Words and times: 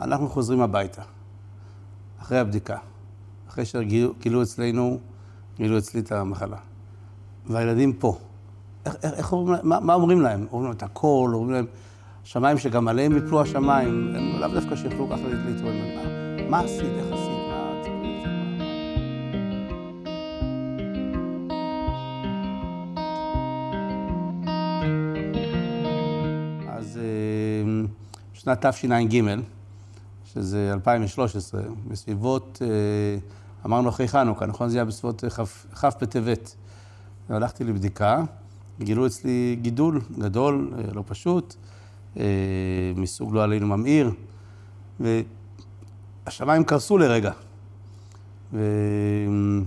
אנחנו 0.00 0.28
חוזרים 0.28 0.60
הביתה, 0.60 1.02
אחרי 2.20 2.38
הבדיקה, 2.38 2.76
אחרי 3.48 3.64
שגילו 3.64 4.42
אצלנו, 4.42 4.98
גילו 5.56 5.78
אצלי 5.78 6.00
את 6.00 6.12
המחלה. 6.12 6.56
והילדים 7.46 7.92
פה. 7.92 8.18
איך, 8.86 8.96
איך, 9.02 9.12
איך 9.12 9.32
אומרים, 9.32 9.60
מה, 9.62 9.80
מה 9.80 9.94
אומרים 9.94 10.20
להם? 10.20 10.46
אומרים 10.52 10.64
להם 10.64 10.76
את 10.76 10.82
הכל, 10.82 11.30
אומרים 11.34 11.50
להם, 11.50 11.66
שמיים 12.24 12.58
שגם 12.58 12.88
עליהם 12.88 13.16
יפלו 13.16 13.40
השמיים, 13.40 14.14
הם 14.16 14.40
לאו 14.40 14.48
דווקא 14.48 14.76
שיוכלו 14.76 15.08
ככה 15.08 15.28
להתרומם. 15.28 15.94
מה, 15.96 16.48
מה 16.48 16.60
עשית? 16.60 16.92
איך 16.98 17.06
עשית? 17.12 17.42
שנת 28.32 28.66
תשע"ג, 28.66 29.22
שזה 30.34 30.70
2013, 30.72 31.62
בסביבות, 31.88 32.62
אה, 32.62 32.68
אמרנו 33.66 33.88
אחרי 33.88 34.08
חנוכה, 34.08 34.46
נכון? 34.46 34.68
זה 34.68 34.78
היה 34.78 34.84
בסביבות 34.84 35.24
כ' 35.74 35.84
בטבת. 35.84 36.54
הלכתי 37.28 37.64
לבדיקה, 37.64 38.22
גילו 38.80 39.06
אצלי 39.06 39.58
גידול 39.62 40.00
גדול, 40.18 40.72
אה, 40.78 40.82
לא 40.94 41.04
פשוט, 41.06 41.54
אה, 42.16 42.24
מסוג 42.96 43.34
לא 43.34 43.44
עלינו 43.44 43.66
ממאיר, 43.66 44.10
והשמיים 45.00 46.64
קרסו 46.64 46.98
לרגע. 46.98 47.32
ואני 48.52 49.64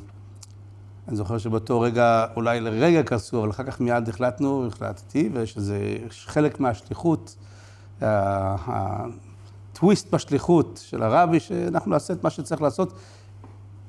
זוכר 1.12 1.38
שבאותו 1.38 1.82
רגע, 1.82 2.26
אולי 2.36 2.62
לרגע 2.62 3.04
קרסו, 3.04 3.40
אבל 3.42 3.50
אחר 3.50 3.64
כך 3.64 3.80
מיד 3.80 4.10
החלטנו, 4.10 4.68
החלטתי, 4.68 5.30
ושזה 5.34 5.98
חלק 6.10 6.60
מהשליחות. 6.60 7.36
הטוויסט 9.76 10.14
בשליחות 10.14 10.80
של 10.86 11.04
הרבי, 11.04 11.40
שאנחנו 11.40 11.92
נעשה 11.92 12.14
את 12.14 12.24
מה 12.24 12.30
שצריך 12.30 12.62
לעשות, 12.62 12.94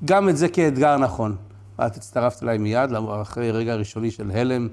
גם 0.05 0.29
את 0.29 0.37
זה 0.37 0.49
כאתגר 0.49 0.97
נכון. 0.97 1.37
ואת 1.79 1.97
הצטרפת 1.97 2.43
אליי 2.43 2.59
מיד, 2.59 2.91
אחרי 3.23 3.51
רגע 3.51 3.75
ראשוני 3.75 4.11
של 4.11 4.31
הלם 4.31 4.69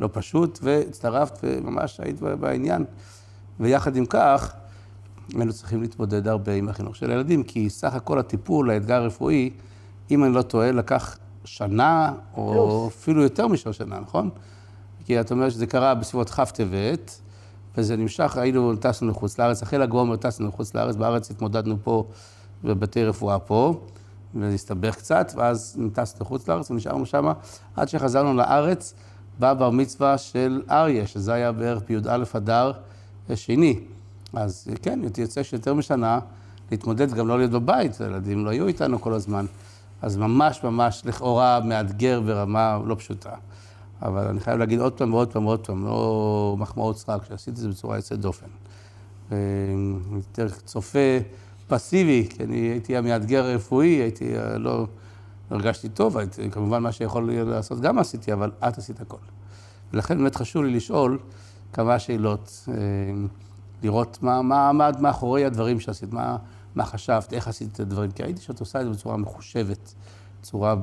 לא 0.00 0.08
פשוט, 0.12 0.58
והצטרפת 0.62 1.38
וממש 1.42 2.00
היית 2.00 2.20
בעניין. 2.20 2.84
ויחד 3.60 3.96
עם 3.96 4.06
כך, 4.06 4.54
היינו 5.34 5.52
צריכים 5.52 5.82
להתמודד 5.82 6.28
הרבה 6.28 6.52
עם 6.52 6.68
החינוך 6.68 6.96
של 6.96 7.10
הילדים, 7.10 7.42
כי 7.42 7.70
סך 7.70 7.94
הכל 7.94 8.18
הטיפול, 8.18 8.70
האתגר 8.70 9.02
הרפואי, 9.02 9.50
אם 10.10 10.24
אני 10.24 10.32
לא 10.32 10.42
טועה, 10.42 10.72
לקח 10.72 11.18
שנה, 11.44 12.12
או 12.36 12.88
אפילו 12.88 13.22
יותר 13.22 13.46
משל 13.46 13.72
שנה, 13.72 14.00
נכון? 14.00 14.30
כי 15.04 15.20
את 15.20 15.30
אומרת 15.30 15.52
שזה 15.52 15.66
קרה 15.66 15.94
בסביבות 15.94 16.30
כ' 16.30 16.50
טבת, 16.50 17.20
וזה 17.76 17.96
נמשך, 17.96 18.36
היינו, 18.36 18.76
טסנו 18.76 19.10
לחוץ 19.10 19.38
לארץ, 19.38 19.62
אחרי 19.62 19.78
לגומר 19.78 20.16
טסנו 20.16 20.48
לחוץ 20.48 20.74
לארץ, 20.74 20.96
בארץ 20.96 21.30
התמודדנו 21.30 21.76
פה 21.82 22.04
בבתי 22.64 23.04
רפואה 23.04 23.38
פה, 23.38 23.80
וזה 24.34 24.54
הסתבך 24.54 24.94
קצת, 24.94 25.32
ואז 25.36 25.80
טסנו 25.92 26.18
לחוץ 26.20 26.48
לארץ 26.48 26.70
ונשארנו 26.70 27.06
שם, 27.06 27.32
עד 27.76 27.88
שחזרנו 27.88 28.34
לארץ, 28.34 28.94
בא 29.38 29.54
בר 29.54 29.70
מצווה 29.70 30.18
של 30.18 30.62
אריה, 30.70 31.06
שזה 31.06 31.32
היה 31.32 31.52
בערך 31.52 31.82
בי"א 31.88 32.24
אדר 32.36 32.72
שני. 33.34 33.80
אז 34.32 34.68
כן, 34.82 35.00
יוצא 35.18 35.42
שיותר 35.42 35.74
משנה 35.74 36.18
להתמודד, 36.70 37.14
גם 37.14 37.28
לא 37.28 37.38
להיות 37.38 37.50
בבית, 37.50 38.00
הילדים 38.00 38.44
לא 38.44 38.50
היו 38.50 38.66
איתנו 38.66 39.00
כל 39.00 39.12
הזמן. 39.12 39.46
אז 40.02 40.16
ממש 40.16 40.64
ממש 40.64 41.02
לכאורה 41.04 41.60
מאתגר 41.64 42.20
ברמה 42.20 42.78
לא 42.84 42.94
פשוטה. 42.94 43.30
אבל 44.02 44.26
אני 44.26 44.40
חייב 44.40 44.58
להגיד 44.58 44.80
עוד 44.80 44.92
פעם 44.92 45.14
ועוד 45.14 45.32
פעם 45.32 45.46
ועוד 45.46 45.66
פעם, 45.66 45.86
לא 45.86 46.56
מחמאות 46.58 46.98
סרק, 46.98 47.24
שעשיתי 47.24 47.50
את 47.50 47.56
זה 47.56 47.68
בצורה 47.68 47.96
יוצאת 47.96 48.20
דופן. 48.20 48.46
יותר 50.12 50.48
צופה 50.64 51.18
פסיבי, 51.68 52.26
כי 52.30 52.44
אני 52.44 52.56
הייתי 52.56 52.96
המאתגר 52.96 53.44
הרפואי, 53.44 53.88
הייתי, 53.88 54.38
אה, 54.38 54.58
לא, 54.58 54.86
הרגשתי 55.50 55.88
טוב, 55.88 56.18
הייתי, 56.18 56.50
כמובן 56.50 56.82
מה 56.82 56.92
שיכול 56.92 57.32
לעשות 57.32 57.80
גם 57.80 57.98
עשיתי, 57.98 58.32
אבל 58.32 58.50
את 58.68 58.78
עשית 58.78 59.00
הכל. 59.00 59.16
ולכן 59.92 60.18
באמת 60.18 60.36
חשוב 60.36 60.64
לי 60.64 60.70
לשאול 60.70 61.18
כמה 61.72 61.98
שאלות, 61.98 62.68
אה, 62.68 62.74
לראות 63.82 64.18
מה, 64.22 64.42
מה 64.42 64.68
עמד 64.68 64.96
מאחורי 65.00 65.44
הדברים 65.44 65.80
שעשית, 65.80 66.12
מה, 66.12 66.36
מה 66.74 66.84
חשבת, 66.84 67.32
איך 67.32 67.48
עשית 67.48 67.72
את 67.72 67.80
הדברים, 67.80 68.10
כי 68.10 68.22
ראיתי 68.22 68.40
שאת 68.40 68.60
עושה 68.60 68.80
את 68.80 68.84
זה 68.84 68.90
בצורה 68.90 69.16
מחושבת, 69.16 69.94
בצורה 70.40 70.74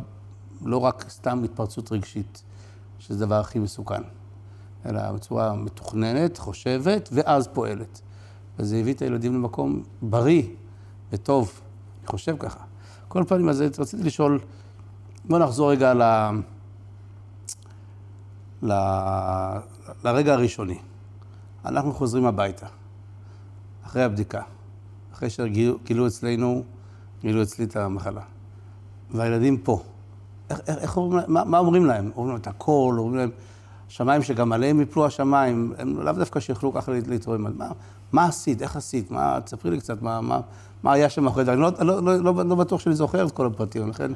לא 0.66 0.78
רק 0.78 1.06
סתם 1.10 1.44
התפרצות 1.44 1.92
רגשית. 1.92 2.44
שזה 3.00 3.24
הדבר 3.24 3.40
הכי 3.40 3.60
מסוכן, 3.60 4.02
אלא 4.86 5.12
בצורה 5.12 5.54
מתוכננת, 5.54 6.38
חושבת, 6.38 7.10
ואז 7.12 7.48
פועלת. 7.48 8.02
וזה 8.60 8.78
הביא 8.78 8.94
את 8.94 9.02
הילדים 9.02 9.34
למקום 9.36 9.84
בריא 10.02 10.44
וטוב, 11.12 11.62
אני 12.00 12.08
חושב 12.08 12.36
ככה. 12.40 12.60
כל 13.08 13.24
פעמים, 13.28 13.50
אז 13.50 13.62
רציתי 13.62 14.04
לשאול, 14.04 14.40
בואו 15.26 15.40
נחזור 15.40 15.72
רגע 15.72 15.94
ל... 15.94 16.02
ל... 18.64 18.74
לרגע 20.04 20.34
הראשוני. 20.34 20.78
אנחנו 21.66 21.94
חוזרים 21.94 22.26
הביתה, 22.26 22.68
אחרי 23.86 24.04
הבדיקה, 24.04 24.42
אחרי 25.14 25.30
שגילו 25.30 26.08
אצלנו, 26.08 26.64
גילו 27.22 27.44
אצלי 27.44 27.66
את 27.66 27.76
המחלה. 27.76 28.22
והילדים 29.12 29.58
פה. 29.58 29.84
איך, 30.50 30.62
איך 30.68 30.98
אומרים, 30.98 31.26
מה, 31.28 31.44
מה 31.44 31.58
אומרים 31.58 31.86
להם? 31.86 32.12
אומרים 32.16 32.32
להם 32.32 32.42
את 32.42 32.48
הכל, 32.48 32.96
אומרים 32.98 33.16
להם, 33.16 33.30
שמיים 33.88 34.24
שגם 34.24 34.54
עליהם 34.54 34.82
יפלו 34.82 35.06
השמיים, 35.06 35.74
הם 35.78 36.02
לאו 36.02 36.14
דווקא 36.14 36.40
שיוכלו 36.40 36.74
ככה 36.74 36.92
להתרומם. 37.08 37.58
מה, 37.58 37.70
מה 38.12 38.26
עשית? 38.26 38.62
איך 38.62 38.76
עשית? 38.76 39.12
מה, 39.12 39.40
תספרי 39.46 39.72
לי 39.72 39.80
קצת, 39.80 40.02
מה, 40.02 40.22
מה, 40.22 40.40
מה 40.84 40.94
היה 40.94 41.10
שם 41.10 41.28
אחרי 41.28 41.46
זה? 41.46 41.54
אני 41.54 41.62
לא, 41.62 41.72
לא, 41.80 42.04
לא, 42.04 42.24
לא, 42.24 42.46
לא 42.46 42.56
בטוח 42.56 42.80
שאני 42.80 42.96
זוכר 42.96 43.26
את 43.26 43.32
כל 43.32 43.46
הפרטים, 43.46 43.90
לכן 43.90 44.12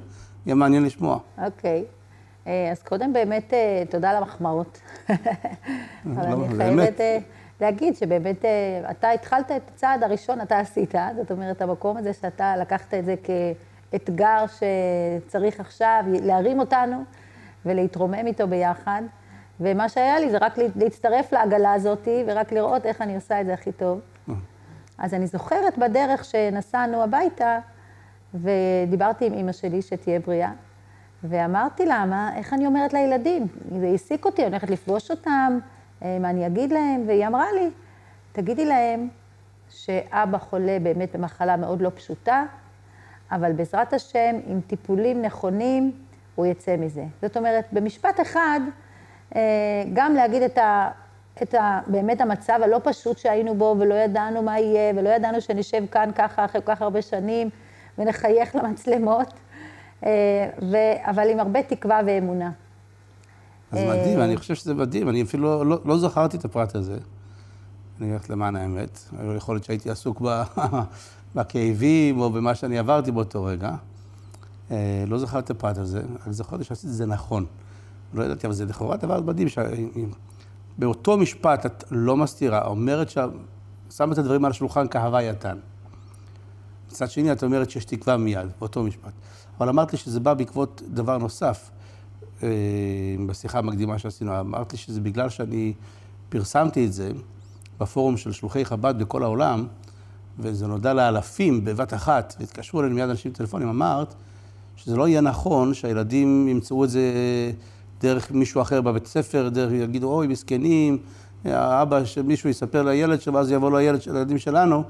יהיה 0.46 0.56
מעניין 0.56 0.84
לשמוע. 0.84 1.20
אוקיי. 1.46 1.86
Okay. 1.88 2.02
אה, 2.48 2.72
אז 2.72 2.84
קודם 2.84 3.14
באמת 3.14 3.54
אה, 3.54 3.84
תודה 3.90 4.10
על 4.10 4.16
המחמאות. 4.16 4.82
אבל 6.06 6.30
לא, 6.30 6.46
אני 6.46 6.56
חייבת 6.58 7.02
אה, 7.02 7.18
להגיד 7.62 7.96
שבאמת 7.96 8.46
אתה 8.92 9.12
התחלת 9.12 9.52
את 9.52 9.62
הצעד 9.74 10.04
הראשון, 10.04 10.42
אתה 10.42 10.60
עשית, 10.60 10.96
זאת 11.16 11.32
אומרת, 11.32 11.62
המקום 11.62 11.98
הזה 11.98 12.14
שאתה 12.14 12.58
לקחת 12.58 12.94
את 12.94 13.06
זה 13.06 13.16
כ... 13.24 13.30
אתגר 13.96 14.46
שצריך 14.48 15.60
עכשיו 15.60 16.04
להרים 16.08 16.60
אותנו 16.60 17.04
ולהתרומם 17.66 18.28
איתו 18.28 18.48
ביחד. 18.48 19.02
ומה 19.60 19.90
שהיה 19.90 20.20
לי 20.20 20.30
זה 20.30 20.38
רק 20.42 20.58
להצטרף 20.76 21.34
לעגלה 21.34 21.74
הזאת 21.74 22.08
ורק 22.28 22.52
לראות 22.52 22.86
איך 22.86 23.02
אני 23.02 23.16
עושה 23.16 23.42
את 23.42 23.46
זה 23.46 23.54
הכי 23.54 23.72
טוב. 23.72 24.00
אז 24.98 25.14
אני 25.14 25.28
זוכרת 25.28 25.78
בדרך 25.78 26.26
שנסענו 26.26 27.04
הביתה, 27.04 27.60
ודיברתי 28.34 29.26
עם 29.26 29.34
אימא 29.34 29.52
שלי 29.52 29.82
שתהיה 29.82 30.20
בריאה, 30.20 30.52
ואמרתי 31.24 31.86
לה, 31.86 32.06
מה, 32.06 32.32
איך 32.36 32.54
אני 32.54 32.66
אומרת 32.66 32.94
לילדים? 32.94 33.48
זה 33.80 33.88
העסיק 33.88 34.26
אותי, 34.26 34.42
אני 34.42 34.52
הולכת 34.52 34.70
לפגוש 34.70 35.12
אותם, 35.12 35.60
אה, 36.04 36.18
מה 36.20 36.30
אני 36.30 36.48
אגיד 36.48 36.72
להם? 36.72 37.04
והיא 37.08 37.28
אמרה 37.28 37.46
לי, 37.56 37.70
תגידי 38.32 38.66
להם 38.66 39.10
שאבא 39.70 40.38
חולה 40.38 40.78
באמת 40.84 41.16
במחלה 41.16 41.58
מאוד 41.58 41.82
לא 41.82 41.92
פשוטה, 41.96 42.44
אבל 43.32 43.52
בעזרת 43.52 43.94
השם, 43.94 44.36
עם 44.48 44.62
טיפולים 44.68 45.22
נכונים, 45.22 45.92
הוא 46.36 46.46
יצא 46.46 46.78
מזה. 46.78 47.06
זאת 47.22 47.38
אומרת, 47.38 47.66
במשפט 47.72 48.22
אחד, 48.22 48.60
אה, 49.36 49.42
גם 49.94 50.14
להגיד 50.14 50.42
את 50.42 50.58
ה... 50.58 50.90
את 51.42 51.54
ה, 51.54 51.80
באמת 51.88 52.22
המצב 52.22 52.60
הלא 52.64 52.82
פשוט 52.84 53.18
שהיינו 53.18 53.56
בו, 53.56 53.76
ולא 53.80 53.94
ידענו 53.94 54.42
מה 54.42 54.60
יהיה, 54.60 54.94
ולא 54.96 55.10
ידענו 55.10 55.42
שנשב 55.42 55.84
כאן 55.92 56.10
ככה 56.16 56.46
אחרי 56.46 56.62
כל 56.62 56.76
כך 56.76 56.82
הרבה 56.82 57.02
שנים, 57.02 57.50
ונחייך 57.98 58.56
למצלמות, 58.64 59.34
אה, 60.06 60.50
ו, 60.72 60.78
אבל 61.02 61.30
עם 61.30 61.40
הרבה 61.40 61.64
תקווה 61.64 62.02
ואמונה. 62.06 62.52
אז 63.72 63.80
מדהים, 63.80 64.20
אה, 64.20 64.26
אני 64.26 64.38
חושב 64.38 64.56
שזה 64.56 64.74
מדהים, 64.74 65.10
אני 65.10 65.22
אפילו 65.22 65.44
לא, 65.44 65.66
לא, 65.66 65.82
לא 65.86 65.98
זכרתי 65.98 66.38
את 66.38 66.46
הפרט 66.46 66.76
הזה. 66.76 66.98
אני 68.02 68.10
הולכת 68.10 68.30
למען 68.30 68.56
האמת, 68.56 69.00
יכול 69.38 69.56
להיות 69.56 69.64
שהייתי 69.64 69.90
עסוק 69.90 70.22
ב... 70.22 70.42
בכאבים 71.36 72.20
או 72.20 72.30
במה 72.30 72.56
שאני 72.56 72.78
עברתי 72.78 73.12
באותו 73.12 73.44
רגע. 73.44 73.72
אה, 74.72 75.04
לא 75.08 75.18
זכרתי 75.18 75.46
את 75.46 75.50
הפרט 75.50 75.78
הזה, 75.78 76.02
רק 76.28 76.32
זכרתי 76.32 76.64
שעשיתי 76.64 76.88
את 76.88 76.94
זה 76.94 77.06
נכון. 77.06 77.46
לא 78.14 78.24
ידעתי, 78.24 78.48
אבל 78.48 78.56
זה 78.56 78.66
לכאורה 78.66 78.98
דבר 78.98 79.22
מדהים, 79.22 79.48
שבאותו 80.78 81.18
משפט 81.18 81.66
את 81.66 81.84
לא 81.92 82.18
מסתירה, 82.18 82.66
אומרת 82.66 83.10
ש... 83.10 83.18
שמה 83.92 84.14
את 84.14 84.18
הדברים 84.18 84.46
על 84.46 84.52
השולחן 84.52 84.88
כהווייתן. 84.88 85.58
מצד 86.88 87.10
שני, 87.10 87.32
את 87.32 87.44
אומרת 87.44 87.70
שיש 87.70 87.86
תקווה 87.86 88.18
מיד, 88.18 88.48
באותו 88.60 88.84
משפט. 88.84 89.12
אבל 89.58 89.70
אמרת 89.70 89.92
לי 89.92 89.98
שזה 89.98 90.20
בא 90.20 90.34
בעקבות 90.34 90.82
דבר 90.88 91.18
נוסף, 91.18 91.70
אה, 92.44 92.50
בשיחה 93.28 93.60
המקדימה 93.60 94.00
שעשינו. 94.00 94.40
אמרת 94.40 94.72
לי 94.72 94.78
שזה 94.78 95.02
בגלל 95.02 95.30
שאני 95.30 95.74
פרסמתי 96.30 96.86
את 96.86 96.94
זה 96.94 97.12
בפורום 97.80 98.18
של 98.18 98.32
שלוחי 98.32 98.66
חב"ד 98.66 98.94
בכל 98.98 99.24
העולם, 99.24 99.68
וזה 100.40 100.68
נודע 100.68 100.94
לאלפים 100.94 101.66
בבת 101.66 101.94
אחת, 101.94 102.36
והתקשרו 102.40 102.82
אלינו 102.82 102.96
מיד 102.96 103.10
אנשים 103.10 103.32
טלפונים, 103.32 103.70
אמרת 103.70 104.14
שזה 104.76 104.96
לא 104.96 105.08
יהיה 105.08 105.22
נכון 105.22 105.74
שהילדים 105.74 106.48
ימצאו 106.48 106.84
את 106.84 106.90
זה 106.90 107.02
דרך 108.02 108.32
מישהו 108.32 108.62
אחר 108.62 108.82
בבית 108.82 109.08
ספר, 109.08 109.50
דרך, 109.50 109.72
יגידו, 109.72 110.08
אוי, 110.08 110.28
מסכנים, 110.28 110.98
האבא, 111.46 112.06
שמישהו 112.06 112.50
יספר 112.50 112.84
לילד 112.84 113.22
שלו, 113.22 113.34
ואז 113.34 113.52
יבוא 113.52 113.80
לילד 113.80 114.02
של 114.02 114.16
הילדים 114.16 114.38
שלנו. 114.38 114.84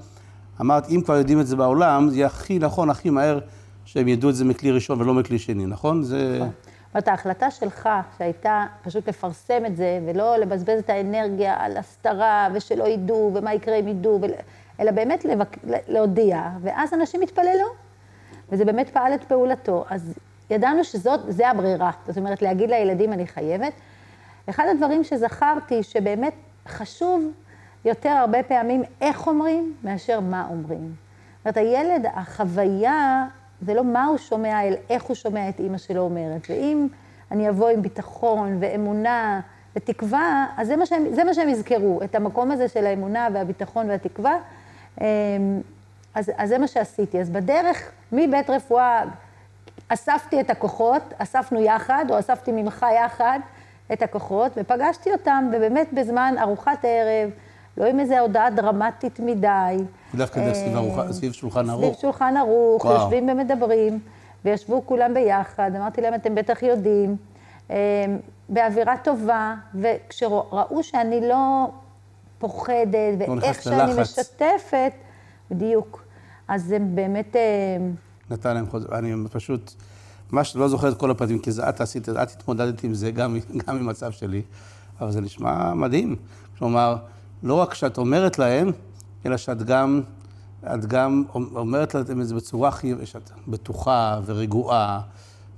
אמרת, 0.62 0.90
אם 0.90 1.02
כבר 1.06 1.16
יודעים 1.16 1.40
את 1.40 1.48
זה 1.48 1.56
בעולם, 1.56 2.10
זה 2.10 2.16
יהיה 2.16 2.28
הכי 2.28 2.60
נכון, 2.60 2.90
הכי 2.90 3.10
מהר, 3.10 3.40
שהם 3.86 4.08
ידעו 4.08 4.30
את 4.30 4.36
זה 4.36 4.46
מכלי 4.46 4.72
ראשון 4.72 5.02
ולא 5.02 5.14
מכלי 5.14 5.40
שני, 5.40 5.66
נכון? 5.66 6.04
זה... 6.04 6.36
נכון. 6.36 6.52
זאת 6.94 7.08
ההחלטה 7.08 7.52
שלך, 7.52 7.90
שהייתה 8.18 8.66
פשוט 8.84 9.10
לפרסם 9.10 9.66
את 9.68 9.76
זה, 9.76 10.00
ולא 10.08 10.38
לבזבז 10.38 10.80
את 10.80 10.90
האנרגיה 10.90 11.56
על 11.60 11.78
הסתרה, 11.78 12.48
ושלא 12.54 12.84
ידעו, 12.84 13.32
ומה 13.36 13.54
יקרה 13.54 13.76
אם 13.76 13.88
ידעו, 13.88 14.20
ול... 14.22 14.32
אלא 14.82 14.92
באמת 14.92 15.26
לבק... 15.26 15.58
להודיע, 15.88 16.50
ואז 16.62 16.94
אנשים 16.94 17.24
יתפללו. 17.24 17.68
וזה 18.50 18.66
באמת 18.66 18.90
פעל 18.90 19.14
את 19.14 19.24
פעולתו. 19.24 19.86
אז 19.90 20.14
ידענו 20.50 20.82
זה 21.28 21.50
הברירה. 21.50 21.92
זאת 22.08 22.18
אומרת, 22.18 22.42
להגיד 22.42 22.70
לילדים, 22.70 23.14
אני 23.14 23.28
חייבת. 23.28 23.74
אחד 24.50 24.66
הדברים 24.72 25.04
שזכרתי, 25.04 25.84
שבאמת 25.84 26.34
חשוב 26.68 27.32
יותר 27.86 28.10
הרבה 28.10 28.44
פעמים 28.44 28.84
איך 29.02 29.28
אומרים, 29.28 29.74
מאשר 29.84 30.20
מה 30.20 30.48
אומרים. 30.50 30.94
זאת 31.38 31.46
אומרת, 31.46 31.58
הילד, 31.58 32.06
החוויה, 32.14 33.26
זה 33.62 33.74
לא 33.74 33.84
מה 33.84 34.06
הוא 34.06 34.18
שומע, 34.18 34.68
אלא 34.68 34.76
איך 34.90 35.04
הוא 35.04 35.16
שומע 35.16 35.50
את 35.50 35.60
אימא 35.60 35.78
שלו 35.78 36.02
אומרת. 36.02 36.42
ואם 36.50 36.88
אני 37.32 37.50
אבוא 37.50 37.70
עם 37.70 37.82
ביטחון 37.82 38.58
ואמונה 38.60 39.40
ותקווה, 39.76 40.46
אז 40.58 40.68
זה 40.68 40.76
מה 40.76 40.86
שהם, 40.86 41.06
זה 41.14 41.24
מה 41.24 41.34
שהם 41.34 41.50
יזכרו, 41.50 42.00
את 42.04 42.16
המקום 42.16 42.52
הזה 42.52 42.68
של 42.68 42.86
האמונה 42.86 43.28
והביטחון 43.34 43.90
והתקווה. 43.90 44.38
אמ, 45.02 45.06
אז, 46.16 46.32
אז 46.38 46.50
זה 46.50 46.58
מה 46.58 46.68
שעשיתי. 46.68 47.22
אז 47.22 47.30
בדרך 47.30 47.92
מבית 48.12 48.50
רפואה 48.50 49.04
אספתי 49.90 50.42
את 50.42 50.50
הכוחות, 50.50 51.14
אספנו 51.18 51.62
יחד, 51.62 52.06
או 52.10 52.20
אספתי 52.20 52.52
ממך 52.52 52.86
יחד 53.06 53.40
את 53.94 54.02
הכוחות, 54.02 54.52
ופגשתי 54.58 55.12
אותם, 55.12 55.50
ובאמת 55.54 55.94
בזמן 55.94 56.36
ארוחת 56.42 56.86
ערב, 56.86 57.30
לא 57.78 57.86
עם 57.86 58.00
איזו 58.00 58.18
הודעה 58.18 58.50
דרמטית 58.50 59.20
מדי. 59.20 59.78
דווקא 60.16 60.54
סביב, 60.54 60.76
ארוחה, 60.76 61.14
סביב 61.14 61.32
שולחן 61.32 61.70
ערוך. 61.70 61.86
סביב 61.86 62.02
שולחן 62.02 62.38
ערוך, 62.38 62.86
וואו. 62.86 62.96
יושבים 62.96 63.30
ומדברים, 63.30 64.00
וישבו 64.46 64.82
כולם 64.86 65.14
ביחד, 65.14 65.72
אמרתי 65.76 66.02
להם, 66.02 66.14
אתם 66.14 66.36
בטח 66.36 66.64
יודעים, 66.64 67.16
אמ, 67.70 67.76
באווירה 68.50 68.98
טובה, 68.98 69.56
וכשראו 69.76 70.84
שאני 70.84 71.28
לא 71.28 71.68
פוחדת, 72.42 73.28
לא 73.28 73.34
ואיך 73.42 73.62
שאני 73.62 74.02
משתפת, 74.02 74.92
בדיוק. 75.52 76.04
אז 76.48 76.64
זה 76.64 76.78
באמת... 76.80 77.36
אה, 77.36 77.78
נתן 78.30 78.54
להם 78.54 78.70
חוזר, 78.70 78.98
אני 78.98 79.14
פשוט, 79.32 79.74
ממש 80.32 80.56
לא 80.56 80.68
זוכר 80.68 80.90
את 80.90 80.98
כל 80.98 81.12
הפרטים, 81.12 81.40
כי 81.40 81.52
זה 81.52 81.70
את 81.70 81.82
עשית, 81.82 82.10
את 82.10 82.16
התמודדת 82.18 82.84
עם 82.84 82.94
זה, 82.94 83.12
גם, 83.12 83.38
גם 83.68 83.78
עם 83.78 83.86
מצב 83.86 84.12
שלי, 84.12 84.42
אבל 85.02 85.12
זה 85.12 85.22
נשמע 85.22 85.74
מדהים. 85.74 86.16
כלומר, 86.58 86.96
לא 87.44 87.54
רק 87.54 87.74
שאת 87.74 87.98
אומרת 87.98 88.40
להם, 88.40 88.72
אלא 89.26 89.38
שאת 89.38 89.64
גם, 89.64 90.02
את 90.64 90.86
גם 90.86 91.24
אומרת 91.32 91.96
להם 91.96 92.22
את 92.22 92.28
זה 92.28 92.36
בצורה 92.36 92.70
הכי, 92.70 92.94
שאת 93.06 93.32
בטוחה 93.48 94.20
ורגועה, 94.26 95.02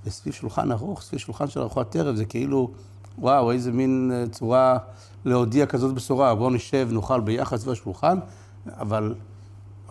וסביב 0.05 0.33
שולחן 0.33 0.71
ארוך, 0.71 1.01
סביב 1.01 1.19
שולחן 1.19 1.47
של 1.47 1.59
ארוחת 1.59 1.95
ערב, 1.95 2.15
זה 2.15 2.25
כאילו, 2.25 2.71
וואו, 3.17 3.51
איזה 3.51 3.71
מין 3.71 4.11
אה, 4.13 4.29
צורה 4.31 4.77
להודיע 5.25 5.65
כזאת 5.65 5.93
בשורה, 5.93 6.35
בואו 6.35 6.49
נשב, 6.49 6.89
נאכל 6.91 7.21
ביחד 7.21 7.57
סביב 7.57 7.71
השולחן, 7.71 8.19
אבל 8.67 9.15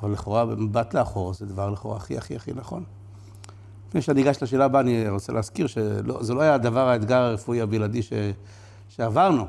אבל 0.02 0.12
לכאורה, 0.12 0.46
במבט 0.46 0.94
לאחור, 0.94 1.34
זה 1.34 1.46
דבר 1.46 1.70
לכאורה 1.70 1.96
הכי 1.96 2.18
הכי 2.18 2.36
הכי 2.36 2.52
נכון. 2.52 2.84
לפני 3.88 4.02
שאני 4.02 4.22
אגש 4.22 4.42
לשאלה 4.42 4.64
הבאה, 4.64 4.80
אני 4.80 5.08
רוצה 5.08 5.32
להזכיר 5.32 5.66
שזה 5.66 6.34
לא 6.34 6.40
היה 6.40 6.54
הדבר, 6.54 6.88
האתגר 6.88 7.22
הרפואי 7.22 7.60
הבלעדי 7.60 8.02
ש, 8.02 8.12
שעברנו. 8.88 9.46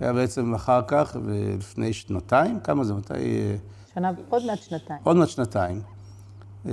היה 0.00 0.12
בעצם 0.12 0.54
אחר 0.54 0.80
כך, 0.86 1.16
לפני 1.58 1.92
שנתיים, 1.92 2.60
כמה 2.60 2.84
זה, 2.84 2.94
מתי... 2.94 3.14
שנה, 3.94 4.10
עוד 4.28 4.42
מעט 4.46 4.58
שנתיים. 4.58 5.00
עוד 5.02 5.16
מעט 5.16 5.28
שנתיים. 5.28 5.80
אה, 6.66 6.72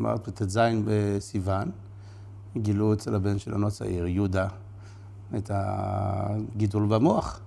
אמרת, 0.00 0.28
בט"ז 0.28 0.60
בסיוון, 0.84 1.70
גילו 2.56 2.92
אצל 2.92 3.14
הבן 3.14 3.38
שלנו 3.38 3.66
הצעיר, 3.66 4.06
יהודה, 4.06 4.48
את 5.36 5.50
הגידול 5.54 6.86
במוח. 6.86 7.40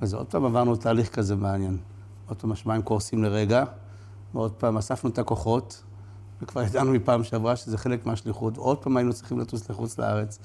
אז 0.00 0.14
עוד 0.14 0.26
פעם 0.26 0.44
עברנו 0.44 0.76
תהליך 0.76 1.08
כזה 1.08 1.36
מעניין. 1.36 1.76
עוד 2.28 2.36
פעם 2.36 2.52
השמיים 2.52 2.82
קורסים 2.82 3.22
לרגע, 3.22 3.64
ועוד 4.34 4.52
פעם 4.52 4.76
אספנו 4.76 5.10
את 5.10 5.18
הכוחות, 5.18 5.82
וכבר 6.42 6.62
ידענו 6.62 6.92
מפעם 6.92 7.24
שעברה 7.24 7.56
שזה 7.56 7.78
חלק 7.78 8.06
מהשליחות, 8.06 8.58
ועוד 8.58 8.78
פעם 8.78 8.96
היינו 8.96 9.12
צריכים 9.12 9.38
לטוס 9.38 9.70
לחוץ 9.70 9.98
לארץ. 9.98 10.38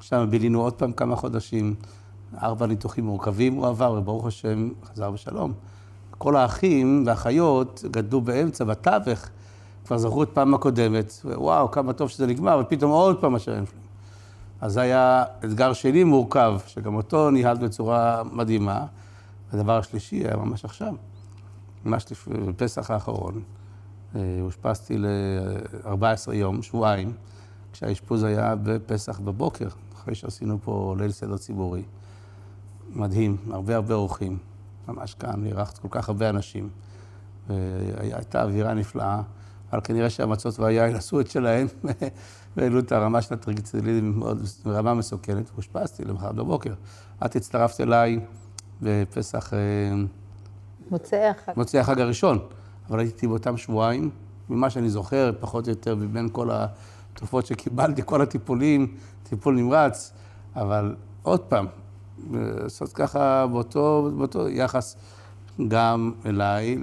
שם 0.00 0.26
בילינו 0.30 0.62
עוד 0.62 0.72
פעם 0.72 0.92
כמה 0.92 1.16
חודשים, 1.16 1.74
ארבע 2.42 2.66
ניתוחים 2.66 3.04
מורכבים 3.04 3.54
הוא 3.54 3.66
עבר, 3.66 3.94
וברוך 3.98 4.26
השם 4.26 4.68
חזר 4.84 5.10
בשלום. 5.10 5.52
כל 6.18 6.36
האחים 6.36 7.02
והאחיות 7.06 7.84
גדלו 7.90 8.20
באמצע, 8.20 8.64
בתווך, 8.64 9.28
כבר 9.86 9.98
זכרו 9.98 10.22
את 10.22 10.28
פעם 10.32 10.54
הקודמת, 10.54 11.20
וואו, 11.24 11.70
כמה 11.70 11.92
טוב 11.92 12.08
שזה 12.08 12.26
נגמר, 12.26 12.62
ופתאום 12.62 12.90
עוד 12.90 13.20
פעם 13.20 13.34
השם. 13.34 13.64
אז 14.60 14.72
זה 14.72 14.80
היה 14.80 15.24
אתגר 15.44 15.72
שני 15.72 16.04
מורכב, 16.04 16.58
שגם 16.66 16.94
אותו 16.94 17.30
ניהלת 17.30 17.58
בצורה 17.58 18.22
מדהימה. 18.32 18.86
הדבר 19.52 19.78
השלישי 19.78 20.16
היה 20.16 20.36
ממש 20.36 20.64
עכשיו. 20.64 20.94
ממש 21.84 22.04
בפסח 22.48 22.90
האחרון, 22.90 23.42
אה, 24.14 24.20
אושפזתי 24.40 24.98
ל-14 24.98 26.32
יום, 26.32 26.62
שבועיים, 26.62 27.12
כשהאשפוז 27.72 28.22
היה 28.22 28.54
בפסח 28.62 29.20
בבוקר, 29.20 29.68
אחרי 29.94 30.14
שעשינו 30.14 30.58
פה 30.64 30.94
ליל 30.98 31.10
סדר 31.10 31.36
ציבורי. 31.36 31.82
מדהים, 32.90 33.36
הרבה 33.50 33.76
הרבה 33.76 33.94
אורחים, 33.94 34.38
ממש 34.88 35.14
כאן, 35.14 35.46
אירחת 35.46 35.78
כל 35.78 35.88
כך 35.90 36.08
הרבה 36.08 36.30
אנשים. 36.30 36.68
והייתה 37.48 38.42
אווירה 38.42 38.74
נפלאה, 38.74 39.22
אבל 39.72 39.80
כנראה 39.84 40.10
שהמצות 40.10 40.58
והיין 40.58 40.96
עשו 40.96 41.20
את 41.20 41.30
שלהם, 41.30 41.66
והעלו 42.56 42.78
את 42.78 42.92
הרמה 42.92 43.22
של 43.22 43.34
הטריגצילידים 43.34 44.22
ברמה 44.64 44.94
מסוכנת, 44.94 45.50
ואושפזתי 45.54 46.04
למחרת 46.04 46.34
בבוקר. 46.34 46.72
את 47.24 47.36
הצטרפת 47.36 47.80
אליי 47.80 48.20
בפסח... 48.82 49.54
אה, 49.54 49.58
מוצאי 50.90 51.26
החג. 51.26 51.52
מוצאי 51.56 51.80
החג 51.80 52.00
הראשון. 52.00 52.38
אבל 52.90 52.98
הייתי 52.98 53.26
באותם 53.26 53.56
שבועיים, 53.56 54.10
ממה 54.48 54.70
שאני 54.70 54.90
זוכר, 54.90 55.30
פחות 55.40 55.66
או 55.66 55.70
יותר, 55.70 55.94
מבין 55.94 56.28
כל 56.32 56.50
התרופות 56.52 57.46
שקיבלתי, 57.46 58.02
כל 58.04 58.22
הטיפולים, 58.22 58.94
טיפול 59.22 59.54
נמרץ, 59.54 60.12
אבל 60.56 60.94
עוד 61.22 61.40
פעם, 61.40 61.66
לעשות 62.32 62.92
ככה 62.92 63.46
באותו, 63.46 64.10
באותו 64.16 64.48
יחס 64.48 64.96
גם 65.68 66.12
אליי, 66.26 66.78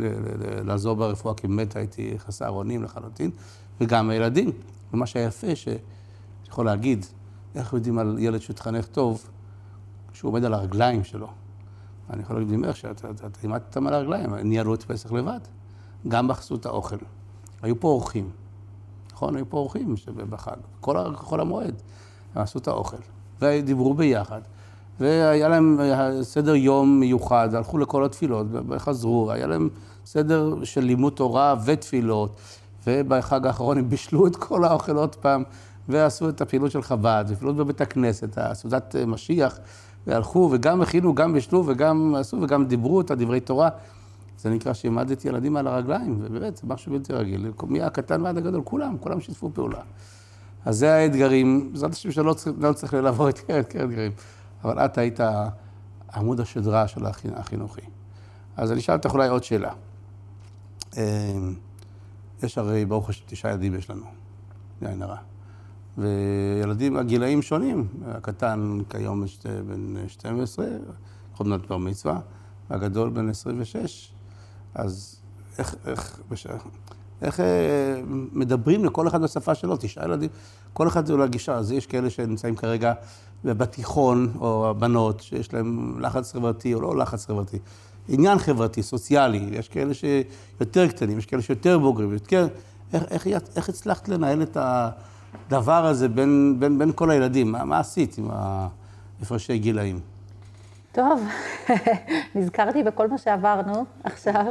לעזור 0.65 0.95
ברפואה, 0.95 1.33
כי 1.33 1.47
באמת 1.47 1.75
הייתי 1.75 2.13
חסר 2.17 2.49
אונים 2.49 2.83
לחלוטין, 2.83 3.31
וגם 3.81 4.09
הילדים. 4.09 4.51
ומה 4.93 5.05
שהיה 5.05 5.27
יפה, 5.27 5.47
שיכול 5.55 6.65
להגיד, 6.65 7.05
איך 7.55 7.73
יודעים 7.73 7.99
על 7.99 8.15
ילד 8.19 8.41
שהתחנך 8.41 8.85
טוב, 8.85 9.29
כשהוא 10.11 10.29
עומד 10.29 10.43
על 10.43 10.53
הרגליים 10.53 11.03
שלו. 11.03 11.27
אני 12.09 12.21
יכול 12.21 12.35
להגיד 12.35 12.55
ממך 12.55 12.77
שאתה 12.77 13.07
העמדת 13.43 13.61
אותם 13.67 13.87
על 13.87 13.93
הרגליים, 13.93 14.35
ניהלו 14.35 14.73
את 14.73 14.83
פסח 14.83 15.11
לבד, 15.11 15.39
גם 16.07 16.27
בחסות 16.27 16.65
האוכל. 16.65 16.95
היו 17.61 17.79
פה 17.79 17.87
אורחים, 17.87 18.29
נכון? 19.13 19.35
היו 19.35 19.49
פה 19.49 19.57
אורחים 19.57 19.95
בחג, 20.29 20.55
כל, 20.79 21.15
כל 21.15 21.39
המועד. 21.39 21.75
הם 22.35 22.41
עשו 22.41 22.59
את 22.59 22.67
האוכל, 22.67 22.97
ודיברו 23.41 23.93
ביחד, 23.93 24.41
והיה 24.99 25.47
להם 25.47 25.79
סדר 26.21 26.55
יום 26.55 26.99
מיוחד, 26.99 27.55
הלכו 27.55 27.77
לכל 27.77 28.05
התפילות, 28.05 28.47
וחזרו, 28.51 29.31
היה 29.31 29.47
להם 29.47 29.69
סדר 30.05 30.63
של 30.63 30.81
לימוד 30.81 31.13
תורה 31.13 31.55
ותפילות, 31.65 32.35
ובחג 32.87 33.47
האחרון 33.47 33.77
הם 33.77 33.89
בישלו 33.89 34.27
את 34.27 34.35
כל 34.35 34.63
האוכל 34.63 34.95
עוד 34.95 35.15
פעם, 35.15 35.43
ועשו 35.89 36.29
את 36.29 36.41
הפעילות 36.41 36.71
של 36.71 36.81
חב"ד, 36.81 37.25
ופעילות 37.27 37.55
בבית 37.55 37.81
הכנסת, 37.81 38.37
הסעודת 38.37 38.95
משיח. 39.07 39.59
והלכו 40.07 40.49
וגם 40.51 40.81
הכינו, 40.81 41.15
גם 41.15 41.33
בישלו 41.33 41.63
וגם 41.67 42.15
עשו 42.15 42.37
וגם 42.41 42.65
דיברו 42.65 43.01
את 43.01 43.11
הדברי 43.11 43.39
תורה. 43.39 43.69
זה 44.37 44.49
נקרא 44.49 44.73
שהעמדתי 44.73 45.27
ילדים 45.27 45.57
על 45.57 45.67
הרגליים, 45.67 46.17
ובאמת, 46.21 46.57
זה 46.57 46.63
משהו 46.67 46.91
בלתי 46.91 47.13
רגיל. 47.13 47.51
מהקטן 47.63 48.21
ועד 48.21 48.37
הגדול, 48.37 48.61
כולם, 48.63 48.97
כולם 48.99 49.21
שיתפו 49.21 49.49
פעולה. 49.53 49.79
אז 50.65 50.77
זה 50.77 50.93
האתגרים, 50.93 51.69
בעזרת 51.71 51.93
השם 51.93 52.11
שלא 52.11 52.33
צריך, 52.73 52.93
לא 52.93 53.01
לעבור 53.01 53.29
את 53.29 53.39
האתגרים. 53.49 54.11
אבל 54.63 54.79
את 54.85 54.97
היית 54.97 55.19
עמוד 56.13 56.39
השדרה 56.39 56.87
של 56.87 57.05
החינוכי. 57.35 57.81
אז 58.57 58.71
אני 58.71 58.79
אשאל 58.79 58.95
אותך 58.95 59.13
אולי 59.13 59.27
עוד 59.27 59.43
שאלה. 59.43 59.73
אמ, 60.97 61.55
יש 62.43 62.57
הרי, 62.57 62.85
ברוך 62.85 63.09
השם, 63.09 63.23
תשעה 63.27 63.51
ילדים 63.51 63.75
יש 63.75 63.89
לנו, 63.89 64.05
זה 64.81 64.89
עין 64.89 65.01
הרע. 65.01 65.17
וילדים, 65.97 66.97
הגילאים 66.97 67.41
שונים. 67.41 67.87
הקטן 68.07 68.77
כיום 68.89 69.23
בן 69.67 70.07
12, 70.07 70.65
עוד 71.37 71.47
מעט 71.47 71.61
בר 71.69 71.77
מצווה, 71.77 72.19
והגדול 72.69 73.09
בן 73.09 73.29
26. 73.29 74.13
אז 74.75 75.19
איך, 75.57 75.75
איך, 75.85 76.19
איך, 76.31 76.57
איך 77.21 77.39
אה, 77.39 78.01
מדברים 78.31 78.85
לכל 78.85 79.07
אחד 79.07 79.21
בשפה 79.21 79.55
שלו? 79.55 79.77
תשעה 79.77 80.05
ילדים, 80.05 80.29
כל 80.73 80.87
אחד 80.87 81.05
זה 81.05 81.13
אולי 81.13 81.27
גישה. 81.27 81.55
אז 81.55 81.71
יש 81.71 81.87
כאלה 81.87 82.09
שנמצאים 82.09 82.55
כרגע 82.55 82.93
בתיכון, 83.43 84.33
או 84.39 84.69
הבנות, 84.69 85.19
שיש 85.19 85.53
להם 85.53 85.99
לחץ 85.99 86.33
חברתי 86.33 86.73
או 86.73 86.81
לא 86.81 86.97
לחץ 86.97 87.25
חברתי. 87.25 87.57
עניין 88.07 88.39
חברתי, 88.39 88.83
סוציאלי, 88.83 89.49
יש 89.51 89.69
כאלה 89.69 89.93
שיותר 89.93 90.87
קטנים, 90.87 91.17
יש 91.17 91.25
כאלה 91.25 91.41
שיותר 91.41 91.79
בוגרים, 91.79 92.13
יותר... 92.13 92.47
איך, 92.93 93.03
איך, 93.11 93.27
איך 93.55 93.69
הצלחת 93.69 94.09
לנהל 94.09 94.41
את 94.41 94.57
הדבר 94.59 95.85
הזה 95.85 96.09
בין, 96.09 96.55
בין, 96.59 96.79
בין 96.79 96.91
כל 96.95 97.11
הילדים? 97.11 97.51
מה, 97.51 97.65
מה 97.65 97.79
עשית 97.79 98.17
עם 98.17 98.27
הפרשי 98.31 99.57
גילאים? 99.57 99.99
טוב, 100.91 101.27
נזכרתי 102.35 102.83
בכל 102.83 103.07
מה 103.07 103.17
שעברנו 103.17 103.85
עכשיו. 104.03 104.45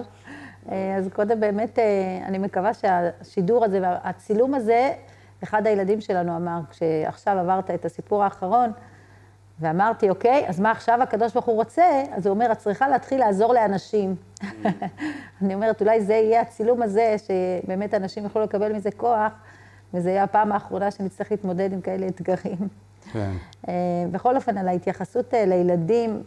אה, 0.71 0.97
אז 0.97 1.09
קודם 1.13 1.41
באמת, 1.41 1.79
אה, 1.79 1.85
אני 2.27 2.39
מקווה 2.39 2.75
שהשידור 2.75 3.65
הזה 3.65 3.81
והצילום 3.83 4.55
הזה, 4.55 4.91
אחד 5.43 5.67
הילדים 5.67 6.01
שלנו 6.01 6.37
אמר, 6.37 6.61
כשעכשיו 6.71 7.39
עברת 7.39 7.71
את 7.71 7.85
הסיפור 7.85 8.25
האחרון, 8.25 8.73
ואמרתי, 9.61 10.11
אוקיי, 10.11 10.45
אז 10.49 10.61
מה 10.61 10.71
עכשיו 10.71 11.03
הקדוש 11.03 11.33
ברוך 11.33 11.47
הוא 11.47 11.55
רוצה? 11.55 12.03
אז 12.13 12.27
הוא 12.27 12.35
אומר, 12.35 12.53
את 12.53 12.59
צריכה 12.59 12.89
להתחיל 12.89 13.21
לעזור 13.21 13.55
לאנשים. 13.55 14.15
אני 15.43 15.55
אומרת, 15.55 15.81
אולי 15.81 16.01
זה 16.01 16.15
יהיה 16.15 16.41
הצילום 16.41 16.83
הזה, 16.83 17.17
שבאמת 17.19 17.95
אנשים 17.95 18.25
יוכלו 18.25 18.43
לקבל 18.43 18.73
מזה 18.73 18.91
כוח, 18.91 19.33
וזה 19.95 20.11
יהיה 20.11 20.23
הפעם 20.23 20.53
האחרונה 20.53 20.91
שנצטרך 20.91 21.31
להתמודד 21.31 21.73
עם 21.73 21.81
כאלה 21.81 22.07
אתגרים. 22.07 22.69
כן. 23.13 23.31
אה, 23.69 23.75
בכל 24.11 24.37
אופן, 24.37 24.59
על 24.59 24.69
ההתייחסות 24.69 25.35
לילדים, 25.47 26.23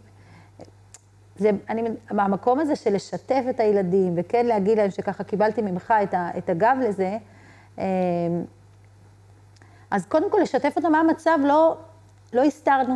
זה, 1.38 1.50
אני, 1.70 1.84
מהמקום 2.12 2.60
הזה 2.60 2.76
של 2.76 2.94
לשתף 2.94 3.44
את 3.50 3.60
הילדים, 3.60 4.14
וכן 4.18 4.46
להגיד 4.46 4.78
להם 4.78 4.92
שככה 4.92 5.24
קיבלתי 5.24 5.62
ממך 5.62 5.94
את, 6.04 6.14
ה, 6.14 6.30
את 6.38 6.50
הגב 6.50 6.78
לזה, 6.82 7.18
אמ, 7.78 7.84
אז 9.92 10.06
קודם 10.06 10.32
כל 10.32 10.38
לשתף 10.42 10.74
אותם 10.76 10.92
מה 10.92 11.00
המצב, 11.00 11.40
לא, 11.44 11.78
לא 12.34 12.44
הסתרנו. 12.44 12.96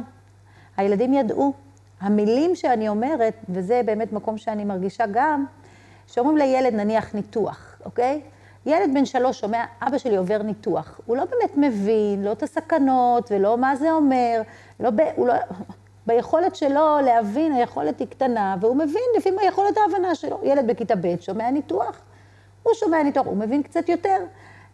הילדים 0.78 1.14
ידעו. 1.14 1.54
המילים 2.02 2.56
שאני 2.56 2.90
אומרת, 2.90 3.34
וזה 3.50 3.82
באמת 3.86 4.14
מקום 4.14 4.38
שאני 4.38 4.66
מרגישה 4.66 5.06
גם, 5.12 5.46
שאומרים 6.08 6.38
לילד 6.38 6.74
נניח 6.74 7.16
ניתוח, 7.16 7.82
אוקיי? 7.86 8.22
ילד 8.66 8.94
בן 8.94 9.06
שלוש 9.06 9.40
שומע, 9.40 9.64
אבא 9.82 9.98
שלי 9.98 10.16
עובר 10.18 10.42
ניתוח. 10.42 11.00
הוא 11.06 11.18
לא 11.18 11.26
באמת 11.26 11.58
מבין, 11.58 12.24
לא 12.24 12.32
את 12.32 12.44
הסכנות 12.44 13.32
ולא 13.32 13.58
מה 13.58 13.76
זה 13.76 13.92
אומר, 13.92 14.42
לא 14.80 14.90
ב... 14.90 15.00
הוא 15.16 15.28
לא... 15.28 15.34
ביכולת 16.08 16.56
שלו 16.56 16.98
להבין, 17.06 17.54
היכולת 17.54 18.00
היא 18.00 18.08
קטנה, 18.08 18.56
והוא 18.62 18.76
מבין 18.76 19.04
לפי 19.18 19.32
מה 19.32 19.44
יכולת 19.44 19.78
ההבנה 19.78 20.16
שלו. 20.16 20.40
ילד 20.44 20.68
בכיתה 20.68 20.96
ב' 20.96 21.16
שומע 21.20 21.52
ניתוח, 21.52 22.02
הוא 22.64 22.74
שומע 22.74 23.04
ניתוח, 23.04 23.26
הוא 23.26 23.38
מבין 23.38 23.64
קצת 23.64 23.90
יותר. 23.90 24.18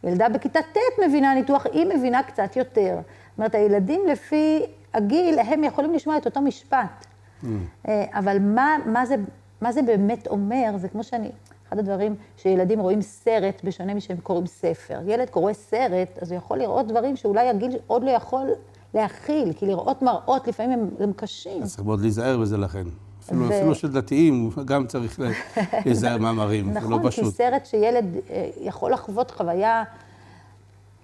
ילדה 0.03 0.29
בכיתה 0.29 0.59
ט' 0.73 0.77
מבינה 1.07 1.33
ניתוח, 1.33 1.65
היא 1.71 1.85
מבינה 1.85 2.23
קצת 2.23 2.55
יותר. 2.55 2.95
זאת 2.95 3.37
אומרת, 3.37 3.55
הילדים 3.55 4.01
לפי 4.07 4.65
הגיל, 4.93 5.39
הם 5.39 5.63
יכולים 5.63 5.93
לשמוע 5.93 6.17
את 6.17 6.25
אותו 6.25 6.41
משפט. 6.41 7.05
Mm. 7.43 7.47
אה, 7.87 8.05
אבל 8.13 8.37
מה, 8.39 8.75
מה, 8.85 9.05
זה, 9.05 9.15
מה 9.61 9.71
זה 9.71 9.81
באמת 9.81 10.27
אומר, 10.27 10.71
זה 10.77 10.89
כמו 10.89 11.03
שאני, 11.03 11.31
אחד 11.67 11.79
הדברים 11.79 12.15
שילדים 12.37 12.79
רואים 12.79 13.01
סרט, 13.01 13.61
בשונה 13.63 13.93
משהם 13.93 14.17
קוראים 14.17 14.45
ספר. 14.45 14.99
ילד 15.05 15.29
קורא 15.29 15.53
סרט, 15.53 16.19
אז 16.21 16.31
הוא 16.31 16.37
יכול 16.37 16.57
לראות 16.57 16.87
דברים 16.87 17.15
שאולי 17.15 17.49
הגיל 17.49 17.77
עוד 17.87 18.03
לא 18.03 18.09
יכול 18.09 18.47
להכיל, 18.93 19.53
כי 19.53 19.65
לראות 19.65 20.01
מראות 20.01 20.47
לפעמים 20.47 20.79
הם, 20.79 20.89
הם 20.99 21.13
קשים. 21.13 21.63
אז 21.63 21.75
צריך 21.75 21.85
מאוד 21.85 22.01
להיזהר 22.01 22.37
בזה 22.37 22.57
לכן. 22.57 22.83
אפילו, 23.25 23.49
ו... 23.49 23.57
אפילו 23.57 23.75
של 23.75 23.91
דתיים, 23.91 24.49
גם 24.65 24.87
צריך 24.87 25.19
להיזהר 25.85 26.17
מהמרים, 26.17 26.73
זה 26.73 26.79
לא 26.89 26.99
פשוט. 27.03 27.19
נכון, 27.19 27.31
כי 27.31 27.37
סרט 27.37 27.65
שילד 27.65 28.05
אה, 28.29 28.49
יכול 28.61 28.91
לחוות 28.91 29.31
חוויה... 29.31 29.83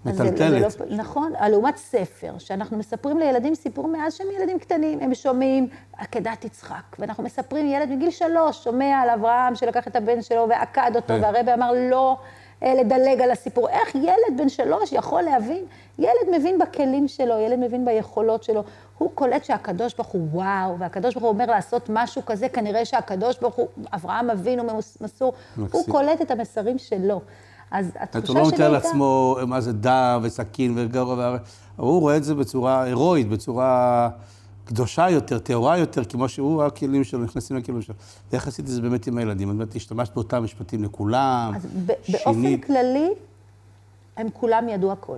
מטלטלת. 0.06 0.80
לא, 0.80 0.98
נכון, 0.98 1.34
לעומת 1.50 1.78
ספר, 1.78 2.34
שאנחנו 2.38 2.78
מספרים 2.78 3.20
לילדים 3.20 3.56
סיפור 3.56 3.88
מאז 3.88 4.14
שהם 4.14 4.28
ילדים 4.40 4.60
קטנים, 4.60 5.00
הם 5.00 5.14
שומעים 5.14 5.68
עקדת 5.98 6.46
יצחק, 6.46 6.96
ואנחנו 7.00 7.24
מספרים, 7.24 7.66
ילד 7.66 7.90
מגיל 7.90 8.12
שלוש 8.12 8.64
שומע 8.64 9.00
על 9.04 9.10
אברהם 9.10 9.56
שלקח 9.56 9.88
את 9.88 9.96
הבן 9.96 10.22
שלו 10.22 10.48
ועקד 10.50 10.92
אותו, 10.96 11.08
כן. 11.08 11.24
והרבי 11.24 11.54
אמר 11.54 11.72
לא. 11.90 12.18
אה, 12.64 12.74
לדלג 12.74 13.22
על 13.22 13.32
הסיפור. 13.32 13.70
איך 13.70 13.96
ילד 13.96 14.38
בן 14.38 14.50
שלוש 14.50 14.92
יכול 14.92 15.22
להבין? 15.22 15.64
ילד 16.00 16.38
מבין 16.40 16.60
בכלים 16.60 17.08
שלו, 17.08 17.40
ילד 17.40 17.60
מבין 17.60 17.86
ביכולות 17.86 18.44
שלו. 18.44 18.64
הוא 18.98 19.12
קולט 19.16 19.44
שהקדוש 19.44 19.94
ברוך 19.94 20.08
הוא 20.08 20.28
וואו, 20.32 20.80
והקדוש 20.80 21.14
ברוך 21.14 21.24
הוא 21.24 21.32
אומר 21.32 21.46
לעשות 21.46 21.90
משהו 21.90 22.26
כזה, 22.26 22.50
כנראה 22.50 22.86
שהקדוש 22.86 23.40
ברוך 23.40 23.56
הוא, 23.56 23.68
אברהם 23.94 24.30
אבינו 24.30 24.64
מסור, 25.02 25.34
הוא 25.72 25.86
קולט 25.90 26.22
את 26.22 26.32
המסרים 26.32 26.78
שלו. 26.78 27.22
אז 27.72 27.92
התחושה 27.96 28.28
שלי 28.28 28.42
הייתה... 28.42 28.42
הוא 28.42 28.52
לא 28.52 28.54
מתאר 28.54 28.70
לעצמו 28.70 29.38
מה 29.48 29.62
זה 29.62 29.74
דם 29.74 30.20
וסכין 30.24 30.74
וגרוע, 30.78 31.38
הוא 31.76 32.02
רואה 32.02 32.18
את 32.18 32.24
זה 32.24 32.36
בצורה 32.36 32.84
הירואית, 32.84 33.30
בצורה... 33.30 34.10
קדושה 34.74 35.10
יותר, 35.10 35.40
טהורה 35.40 35.78
יותר, 35.78 36.04
כמו 36.04 36.30
שהוא, 36.30 36.64
הכלים 36.64 37.04
שלו, 37.04 37.24
נכנסים 37.24 37.58
לכלים 37.58 37.82
שלו. 37.82 37.96
ואיך 38.32 38.48
עשית 38.48 38.66
את 38.66 38.72
זה 38.72 38.82
באמת 38.82 39.08
עם 39.08 39.18
הילדים? 39.18 39.48
זאת 39.48 39.54
אומרת, 39.54 39.76
השתמשת 39.76 40.14
באותם 40.14 40.44
משפטים 40.44 40.84
לכולם, 40.84 41.54
אז 41.56 41.68
שינית. 42.04 42.26
באופן 42.26 42.58
כללי, 42.58 43.10
הם 44.18 44.28
כולם 44.34 44.70
ידעו 44.70 44.92
הכל. 44.92 45.18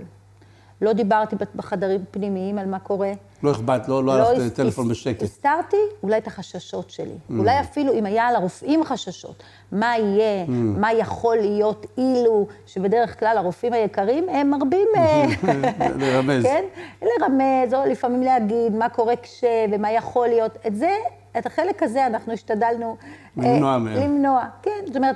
לא 0.84 0.94
דיברתי 0.94 1.36
בחדרים 1.56 2.04
פנימיים 2.12 2.58
על 2.58 2.66
מה 2.66 2.80
קורה. 2.80 3.12
לא 3.44 3.52
אכפת, 3.52 3.88
לא, 3.88 4.04
לא, 4.04 4.18
לא 4.18 4.30
הלכת 4.30 4.42
לטלפון 4.46 4.90
בשקט. 4.90 5.24
הסתרתי 5.24 5.78
אולי 6.04 6.18
את 6.18 6.28
החששות 6.28 6.90
שלי. 6.90 7.14
Mm. 7.30 7.34
אולי 7.40 7.60
אפילו 7.60 7.94
אם 7.94 8.06
היה 8.06 8.32
לרופאים 8.32 8.84
חששות, 8.84 9.44
מה 9.72 9.98
יהיה, 9.98 10.46
mm. 10.46 10.50
מה 10.52 10.94
יכול 10.94 11.38
להיות 11.38 11.86
אילו, 11.98 12.48
שבדרך 12.66 13.20
כלל 13.20 13.38
הרופאים 13.38 13.74
היקרים 13.74 14.30
הם 14.30 14.50
מרבים... 14.50 14.88
אה, 14.98 15.26
לרמז. 16.00 16.44
כן? 16.44 16.64
לרמז, 17.02 17.74
או 17.74 17.86
לפעמים 17.86 18.22
להגיד 18.22 18.76
מה 18.76 18.90
קורה 18.90 19.16
כש, 19.16 19.44
ומה 19.72 19.92
יכול 19.92 20.28
להיות. 20.28 20.58
את 20.68 20.76
זה, 20.76 20.92
את 21.38 21.46
החלק 21.46 21.84
הזה 21.84 22.06
אנחנו 22.06 22.34
השתדלנו... 22.34 22.98
אה, 23.40 23.54
למנוע 23.54 23.78
מהם. 23.78 24.04
למנוע, 24.04 24.44
כן. 24.62 24.72
זאת 24.88 24.96
אומרת, 24.96 25.16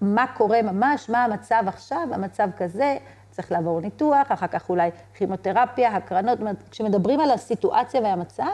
מה 0.00 0.24
קורה 0.36 0.62
ממש, 0.62 1.10
מה 1.10 1.24
המצב 1.24 1.62
עכשיו, 1.66 2.08
המצב 2.12 2.48
כזה. 2.56 2.96
צריך 3.32 3.52
לעבור 3.52 3.80
ניתוח, 3.80 4.26
אחר 4.28 4.46
כך 4.46 4.70
אולי 4.70 4.90
כימותרפיה, 5.14 5.96
הקרנות, 5.96 6.38
כשמדברים 6.70 7.20
על 7.20 7.30
הסיטואציה 7.30 8.00
והמצב, 8.00 8.44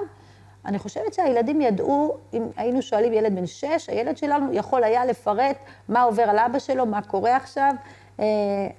אני 0.66 0.78
חושבת 0.78 1.14
שהילדים 1.14 1.60
ידעו, 1.60 2.16
אם 2.34 2.42
היינו 2.56 2.82
שואלים 2.82 3.12
ילד 3.12 3.34
בן 3.34 3.46
שש, 3.46 3.88
הילד 3.88 4.16
שלנו 4.16 4.52
יכול 4.52 4.84
היה 4.84 5.04
לפרט 5.04 5.56
מה 5.88 6.02
עובר 6.02 6.22
על 6.22 6.38
אבא 6.38 6.58
שלו, 6.58 6.86
מה 6.86 7.02
קורה 7.02 7.36
עכשיו, 7.36 7.74
אה, 8.20 8.24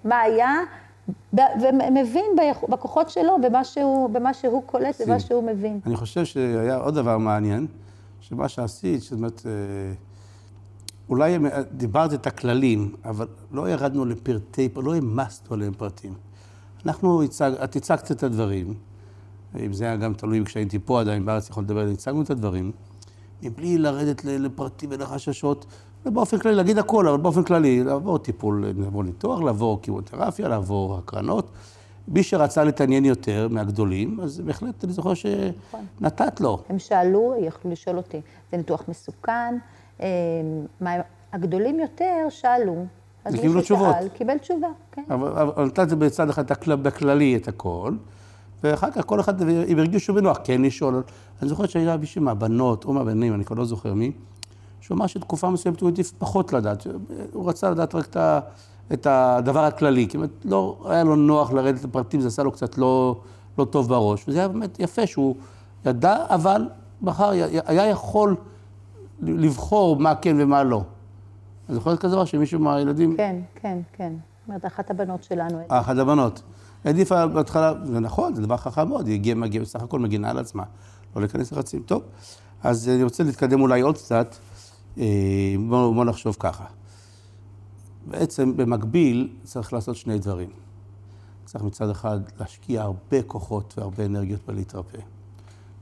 מה 0.04 0.20
היה, 0.22 0.54
ומבין 1.34 2.26
בכוחות 2.70 3.10
שלו, 3.10 3.38
במה 3.42 3.64
שהוא, 3.64 4.10
במה 4.10 4.34
שהוא 4.34 4.64
קולט, 4.66 5.02
במה 5.02 5.20
שהוא 5.20 5.44
מבין. 5.44 5.80
אני 5.86 5.96
חושב 5.96 6.26
שהיה 6.26 6.76
עוד 6.76 6.96
דבר 6.96 7.18
מעניין, 7.18 7.68
שמה 8.20 8.50
שעשית, 8.50 9.02
זאת 9.02 9.12
אומרת, 9.12 9.42
אה, 9.46 9.52
אולי 11.10 11.38
דיברת 11.72 12.14
את 12.14 12.28
הכללים, 12.28 12.96
אבל 13.06 13.28
לא 13.52 13.70
ירדנו 13.70 14.06
לפרטי, 14.06 14.70
לא 14.76 14.94
העמסנו 14.94 15.54
עליהם 15.54 15.74
פרטים. 15.74 16.14
אנחנו, 16.86 17.24
הצג, 17.24 17.52
את 17.64 17.76
הצגת 17.76 18.12
את 18.12 18.24
הדברים, 18.24 18.74
אם 19.66 19.74
זה 19.74 19.86
היה 19.86 19.96
גם 19.96 20.14
תלוי 20.14 20.46
כשהייתי 20.46 20.80
פה 20.80 21.00
עדיין 21.00 21.26
בארץ, 21.26 21.50
יכול 21.50 21.64
לדבר, 21.64 21.88
הצגנו 21.88 22.22
את 22.22 22.30
הדברים, 22.30 22.72
מבלי 23.44 23.78
לרדת 23.78 24.26
לפרטים 24.26 24.90
ולחששות, 24.92 25.66
ובאופן 26.06 26.38
כללי, 26.40 26.56
להגיד 26.56 26.78
הכל, 26.78 27.08
אבל 27.08 27.18
באופן 27.18 27.44
כללי, 27.44 27.84
לעבור 27.84 28.18
טיפול, 28.18 28.66
לעבור 28.78 29.04
ניתוח, 29.04 29.42
לעבור 29.42 29.82
קימותרפיה, 29.82 30.48
לעבור 30.48 30.98
הקרנות. 30.98 31.52
מי 32.08 32.24
שרצה 32.24 32.64
להתעניין 32.64 33.06
יותר 33.06 33.48
מהגדולים, 33.52 34.20
אז 34.20 34.40
בהחלט 34.40 34.84
אני 34.84 34.94
זוכר 34.94 35.14
שנתת 35.14 36.42
לו. 36.42 36.60
הם 36.70 36.80
שאלו, 36.80 37.36
יכלו 37.42 37.72
לשאול 37.72 37.98
אותי, 37.98 38.22
זה 38.52 38.58
ניתוח 38.58 38.84
מסוכן? 38.88 39.56
אמ, 40.00 40.06
הגדולים 41.34 41.80
יותר 41.80 42.28
שאלו. 42.30 42.86
אז 43.26 43.36
קיבלו 43.36 43.62
תשובות. 43.62 43.96
קיבל 44.14 44.38
תשובה, 44.38 44.68
כן. 44.92 45.04
אבל 45.10 45.66
נתת 45.66 45.94
בצד 45.94 46.30
אחד 46.30 46.44
בכללי 46.68 47.36
את 47.36 47.48
הכל, 47.48 47.94
ואחר 48.64 48.92
כך 48.92 49.06
כל 49.06 49.20
אחד, 49.20 49.50
אם 49.50 49.80
הרגישו 49.80 50.14
בנוח, 50.14 50.38
כן 50.44 50.62
לשאול. 50.62 51.04
אני 51.42 51.50
זוכר 51.50 51.66
שהיה 51.66 51.98
מישהו 51.98 52.22
מהבנות 52.22 52.86
או 52.86 52.94
מהבנים, 52.94 53.34
אני 53.34 53.46
כבר 53.46 53.56
לא 53.56 53.66
זוכר 53.66 53.94
מי, 53.94 54.12
שהוא 54.82 54.96
אמר 54.96 55.08
שתקופה 55.08 55.50
מסוימת 55.50 55.80
הוא 55.82 55.90
העדיף 55.90 56.12
פחות 56.18 56.54
לדעת. 56.54 56.88
הוא 57.34 57.50
רצה 57.50 57.70
לדעת 57.70 57.96
רק 57.96 58.16
את 58.94 59.08
הדבר 59.10 59.64
הכללי. 59.64 60.08
כי 60.08 60.18
באמת 60.18 60.46
לא 60.46 60.78
היה 60.86 61.04
לו 61.04 61.16
נוח 61.16 61.52
לרדת 61.52 61.84
לפרטים, 61.84 62.22
זה 62.22 62.28
עשה 62.28 62.44
לו 62.44 62.52
קצת 62.52 62.78
לא, 62.78 63.22
לא 63.58 63.66
טוב 63.66 63.90
בראש. 63.90 64.24
וזה 64.28 64.40
היה 64.40 64.48
באמת 64.48 64.80
יפה 64.80 65.08
שהוא 65.08 65.36
ידע, 65.86 66.26
אבל 66.30 66.68
בחר, 67.02 67.30
היה 67.66 67.88
יכול... 67.88 68.36
לבחור 69.22 70.00
מה 70.00 70.16
כן 70.16 70.36
ומה 70.40 70.64
לא. 70.64 70.84
את 71.70 71.74
זוכרת 71.74 72.00
כזה 72.00 72.16
דבר 72.16 72.26
שמישהו 72.26 72.60
מהילדים... 72.60 73.18
כן, 73.18 73.36
כן, 73.56 73.78
כן. 73.94 74.14
זאת 74.14 74.48
אומרת, 74.48 74.66
אחת 74.66 74.92
הבנות 74.92 75.24
שלנו. 75.24 75.62
אחת 75.68 75.98
הבנות. 75.98 76.42
העדיפה 76.86 77.28
בהתחלה, 77.28 77.74
זה 77.84 78.00
נכון, 78.00 78.36
זה 78.36 78.42
דבר 78.42 78.58
חכם 78.58 78.88
מאוד, 78.88 79.08
היא 79.08 79.16
הגיעה, 79.16 79.36
מגיעה, 79.36 79.64
בסך 79.64 79.82
הכל 79.82 80.00
מגינה 80.00 80.30
על 80.30 80.38
עצמה. 80.38 80.64
לא 81.16 81.22
להיכנס 81.22 81.52
לחצים. 81.52 81.82
טוב, 81.82 82.04
אז 82.64 82.90
אני 82.90 83.04
רוצה 83.04 83.24
להתקדם 83.24 83.62
אולי 83.62 83.82
עוד 83.82 83.98
קצת. 83.98 84.36
אה, 84.98 85.56
בואו 85.70 85.94
בוא 85.94 86.06
נחשוב 86.06 86.36
ככה. 86.40 86.66
בעצם, 88.08 88.58
במקביל, 88.58 89.30
צריך 89.44 89.74
לעשות 89.74 89.96
שני 89.96 90.20
דברים. 90.20 90.50
צריך 91.46 91.64
מצד 91.64 91.90
אחד 91.90 92.20
להשקיע 92.40 92.82
הרבה 92.82 93.22
כוחות 93.22 93.74
והרבה 93.78 94.06
אנרגיות 94.06 94.42
בלהתרפא. 94.48 94.98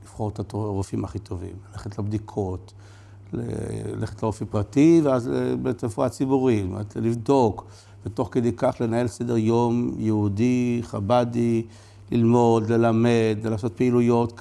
לבחור 0.02 0.28
את 0.28 0.54
הרופאים 0.54 1.04
הכי 1.04 1.18
טובים, 1.18 1.56
ללכת 1.72 1.98
לבדיקות, 1.98 2.72
ללכת 3.32 4.22
לאופי 4.22 4.44
פרטי, 4.44 5.00
ואז 5.04 5.30
ברפואה 5.62 6.08
ציבורית, 6.08 6.62
זאת 6.62 6.70
אומרת, 6.72 6.96
לבדוק, 6.96 7.66
ותוך 8.06 8.28
כדי 8.32 8.52
כך 8.56 8.76
לנהל 8.80 9.06
סדר 9.06 9.36
יום 9.36 9.94
יהודי, 9.98 10.80
חבדי, 10.82 11.62
ללמוד, 12.10 12.70
ללמד, 12.70 13.38
לעשות 13.44 13.72
פעילויות, 13.76 14.40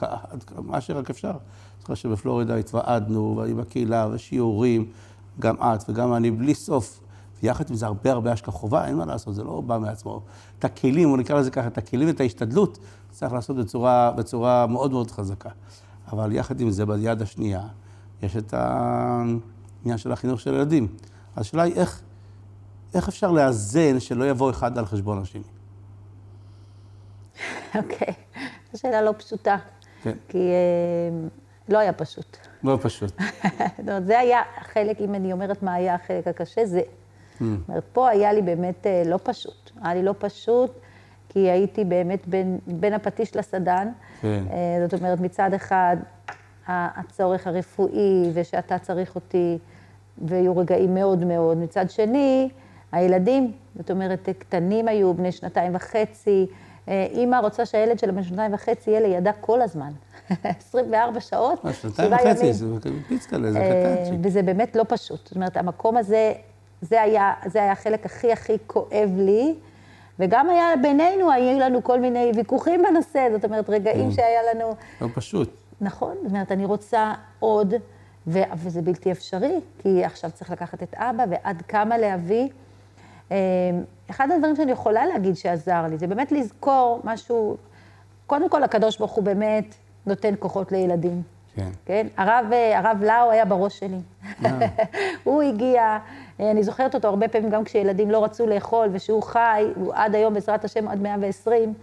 מה 0.66 0.82
שרק 0.82 1.10
אפשר. 1.10 1.34
זוכר 1.82 1.96
שבפלורידה 1.96 2.56
התוועדנו, 2.56 3.44
עם 3.50 3.60
הקהילה, 3.60 4.08
ושיעורים, 4.12 4.86
גם 5.40 5.56
את 5.56 5.90
וגם 5.90 6.14
אני, 6.14 6.32
בלי 6.32 6.54
סוף. 6.54 7.00
ויחד 7.44 7.70
עם 7.70 7.76
זה 7.76 7.86
הרבה 7.86 8.12
הרבה 8.12 8.32
השקעה 8.32 8.54
חובה, 8.54 8.88
אין 8.88 8.96
מה 8.96 9.06
לעשות, 9.06 9.36
זה 9.36 9.44
לא 9.44 9.62
בא 9.62 9.78
מעצמו. 9.78 10.22
את 10.60 10.66
הכלים, 10.66 11.10
בוא 11.10 11.18
נקרא 11.18 11.40
לזה 11.40 11.52
ככה, 11.52 11.68
את 11.68 11.78
הכלים 11.78 12.08
ואת 12.08 12.20
ההשתדלות, 12.20 12.78
צריך 13.12 13.34
לעשות 13.34 13.58
בצורה, 13.58 14.12
בצורה 14.12 14.68
מאוד 14.68 14.92
מאוד 14.92 15.12
חזקה. 15.12 15.50
אבל 16.12 16.32
יחד 16.32 16.62
עם 16.62 16.70
זה, 16.70 16.86
ביד 16.86 17.22
השנייה, 17.22 17.62
יש 18.22 18.38
את 18.38 18.54
העניין 18.54 19.98
של 19.98 20.12
החינוך 20.12 20.40
של 20.40 20.54
ילדים. 20.54 20.88
אז 21.36 21.42
השאלה 21.42 21.64
היא 21.64 21.76
איך, 21.76 22.02
איך 22.94 23.08
אפשר 23.08 23.32
לאזן 23.32 24.00
שלא 24.00 24.30
יבוא 24.30 24.50
אחד 24.50 24.78
על 24.78 24.86
חשבון 24.86 25.22
השני. 25.22 25.42
אוקיי, 27.76 28.14
זו 28.74 28.80
שאלה 28.80 29.02
לא 29.02 29.14
פשוטה. 29.18 29.58
כן. 30.04 30.18
כי 30.30 30.38
אה, 30.38 31.28
לא 31.70 31.78
היה 31.78 31.94
פשוט. 31.94 32.38
לא 32.64 32.80
פשוט. 32.82 33.22
זה 34.08 34.20
היה 34.20 34.42
החלק, 34.58 35.02
אם 35.02 35.16
אני 35.16 35.34
אומרת 35.34 35.64
מה 35.64 35.74
היה 35.74 35.96
החלק 35.96 36.28
הקשה, 36.28 36.66
זה... 36.66 36.82
Mm. 36.82 37.44
זאת 37.44 37.70
אומרת, 37.70 37.84
פה 37.94 38.10
היה 38.10 38.34
לי 38.34 38.42
באמת 38.42 38.88
אה, 38.88 39.04
לא 39.06 39.20
פשוט. 39.24 39.72
היה 39.82 39.94
לי 39.94 40.04
לא 40.04 40.16
פשוט, 40.18 40.72
כי 41.30 41.40
הייתי 41.40 41.86
באמת 41.86 42.28
בין, 42.28 42.60
בין 42.68 42.94
הפטיש 42.94 43.36
לסדן. 43.36 43.88
כן. 44.22 44.44
אה, 44.52 44.88
זאת 44.90 45.00
אומרת, 45.00 45.20
מצד 45.20 45.54
אחד, 45.54 45.98
הצורך 46.68 47.48
הרפואי, 47.48 48.30
ושאתה 48.34 48.80
צריך 48.80 49.16
אותי, 49.16 49.58
והיו 50.26 50.58
רגעים 50.58 50.94
מאוד 50.96 51.24
מאוד. 51.24 51.58
מצד 51.58 51.90
שני, 51.90 52.50
הילדים, 52.92 53.52
זאת 53.76 53.92
אומרת, 53.92 54.30
קטנים 54.40 54.88
היו, 54.88 55.14
בני 55.14 55.32
שנתיים 55.32 55.76
וחצי. 55.76 56.48
אה, 56.88 57.08
אימא 57.12 57.36
רוצה 57.36 57.66
שהילד 57.66 58.00
שלה 58.00 58.12
בן 58.12 58.24
שנתיים 58.24 58.54
וחצי 58.54 58.90
יהיה 58.90 59.02
לידה 59.02 59.32
כל 59.34 59.62
הזמן. 59.62 59.92
24 60.44 61.20
שעות, 61.20 61.66
אה, 61.66 61.74
שנתיים 61.74 62.14
וחצי, 62.14 62.54
זה 62.54 62.66
פיצקלה, 63.08 63.52
זה 63.52 63.60
קטנצ'יק. 63.60 64.20
וזה 64.24 64.44
באמת 64.44 64.76
לא 64.76 64.84
פשוט. 64.88 65.28
זאת 65.28 65.36
אומרת, 65.36 65.58
המקום 65.58 65.98
הזה, 65.98 66.34
זה 66.82 67.02
היה, 67.02 67.34
זה 67.46 67.60
היה 67.60 67.72
החלק 67.72 68.06
הכי 68.06 68.32
הכי 68.32 68.58
כואב 68.68 69.12
לי. 69.18 69.56
וגם 70.20 70.50
היה 70.50 70.68
בינינו, 70.82 71.32
היו 71.32 71.60
לנו 71.60 71.84
כל 71.84 72.00
מיני 72.00 72.32
ויכוחים 72.36 72.84
בנושא, 72.84 73.28
זאת 73.32 73.46
אומרת, 73.46 73.70
רגעים 73.70 74.10
כן. 74.10 74.12
שהיה 74.12 74.42
לנו... 74.54 74.76
לא 75.02 75.08
פשוט. 75.14 75.67
נכון, 75.82 76.16
זאת 76.24 76.32
אומרת, 76.32 76.52
אני 76.52 76.66
רוצה 76.66 77.14
עוד, 77.40 77.74
ו... 78.28 78.40
וזה 78.56 78.82
בלתי 78.82 79.12
אפשרי, 79.12 79.60
כי 79.80 80.06
עכשיו 80.06 80.32
צריך 80.32 80.52
לקחת 80.52 80.84
את 80.84 80.94
אבא, 80.94 81.26
ועד 81.30 81.62
כמה 81.62 81.98
להביא. 81.98 82.48
אמ, 83.32 83.36
אחד 84.10 84.32
הדברים 84.32 84.56
שאני 84.56 84.72
יכולה 84.72 85.06
להגיד 85.06 85.36
שעזר 85.36 85.88
לי, 85.90 85.98
זה 85.98 86.08
באמת 86.08 86.32
לזכור 86.32 87.02
משהו, 87.04 87.58
קודם 88.28 88.50
כל, 88.50 88.64
הקדוש 88.64 88.98
ברוך 88.98 89.12
הוא 89.12 89.24
באמת 89.24 89.76
נותן 90.06 90.34
כוחות 90.40 90.72
לילדים. 90.72 91.22
כן. 91.56 91.70
כן? 91.86 92.08
הרב, 92.18 92.46
הרב 92.76 93.04
לאו 93.04 93.32
היה 93.32 93.46
בראש 93.46 93.80
שלי. 93.80 94.00
אה. 94.46 94.60
הוא 95.24 95.42
הגיע, 95.42 95.98
אני 96.40 96.64
זוכרת 96.64 96.96
אותו 96.96 97.08
הרבה 97.08 97.28
פעמים 97.28 97.50
גם 97.50 97.64
כשילדים 97.64 98.12
לא 98.12 98.24
רצו 98.24 98.48
לאכול, 98.48 98.90
ושהוא 98.92 99.24
חי, 99.24 99.66
הוא 99.76 99.94
עד 99.96 100.16
היום 100.16 100.34
בעזרת 100.34 100.66
השם 100.66 100.88
עד 100.88 101.02
120, 101.02 101.74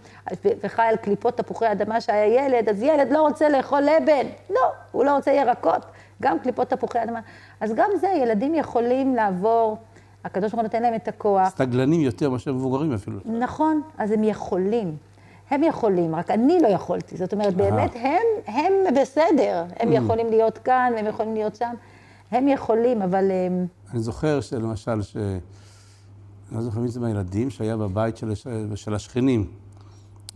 וחי 0.63 0.81
על 0.81 0.95
קליפות 0.95 1.37
תפוחי 1.37 1.71
אדמה 1.71 2.01
שהיה 2.01 2.45
ילד, 2.45 2.69
אז 2.69 2.83
ילד 2.83 3.11
לא 3.11 3.21
רוצה 3.21 3.49
לאכול 3.49 3.81
לבן. 3.81 4.27
לא, 4.49 4.61
הוא 4.91 5.05
לא 5.05 5.15
רוצה 5.15 5.31
ירקות, 5.31 5.85
גם 6.21 6.39
קליפות 6.39 6.69
תפוחי 6.69 7.03
אדמה. 7.03 7.19
אז 7.61 7.73
גם 7.75 7.89
זה, 7.99 8.07
ילדים 8.07 8.55
יכולים 8.55 9.15
לעבור, 9.15 9.77
הקדוש 10.25 10.51
ברוך 10.51 10.61
הוא 10.61 10.63
נותן 10.63 10.81
להם 10.81 10.95
את 10.95 11.07
הכוח. 11.07 11.49
סטגלנים 11.49 12.01
יותר 12.01 12.29
מאשר 12.29 12.53
מבוגרים 12.53 12.93
אפילו. 12.93 13.19
נכון, 13.25 13.81
אז 13.97 14.11
הם 14.11 14.23
יכולים. 14.23 14.95
הם 15.49 15.63
יכולים, 15.63 16.15
רק 16.15 16.31
אני 16.31 16.59
לא 16.61 16.67
יכולתי. 16.67 17.17
זאת 17.17 17.33
אומרת, 17.33 17.53
באמת, 17.53 17.95
הם, 17.95 18.21
הם 18.47 18.73
בסדר. 19.01 19.63
הם 19.79 19.89
mm. 19.89 19.95
יכולים 19.95 20.29
להיות 20.29 20.57
כאן, 20.57 20.93
והם 20.95 21.05
יכולים 21.05 21.33
להיות 21.33 21.55
שם. 21.55 21.73
הם 22.31 22.47
יכולים, 22.47 23.01
אבל... 23.01 23.31
אני 23.91 23.99
זוכר 23.99 24.41
שלמשל, 24.41 25.01
ש... 25.01 25.17
אני 26.49 26.57
לא 26.57 26.61
זוכר 26.61 26.79
מי 26.79 26.87
זה 26.87 26.99
מהילדים, 26.99 27.49
שהיה 27.49 27.77
בבית 27.77 28.17
של, 28.17 28.33
של 28.75 28.93
השכנים. 28.93 29.51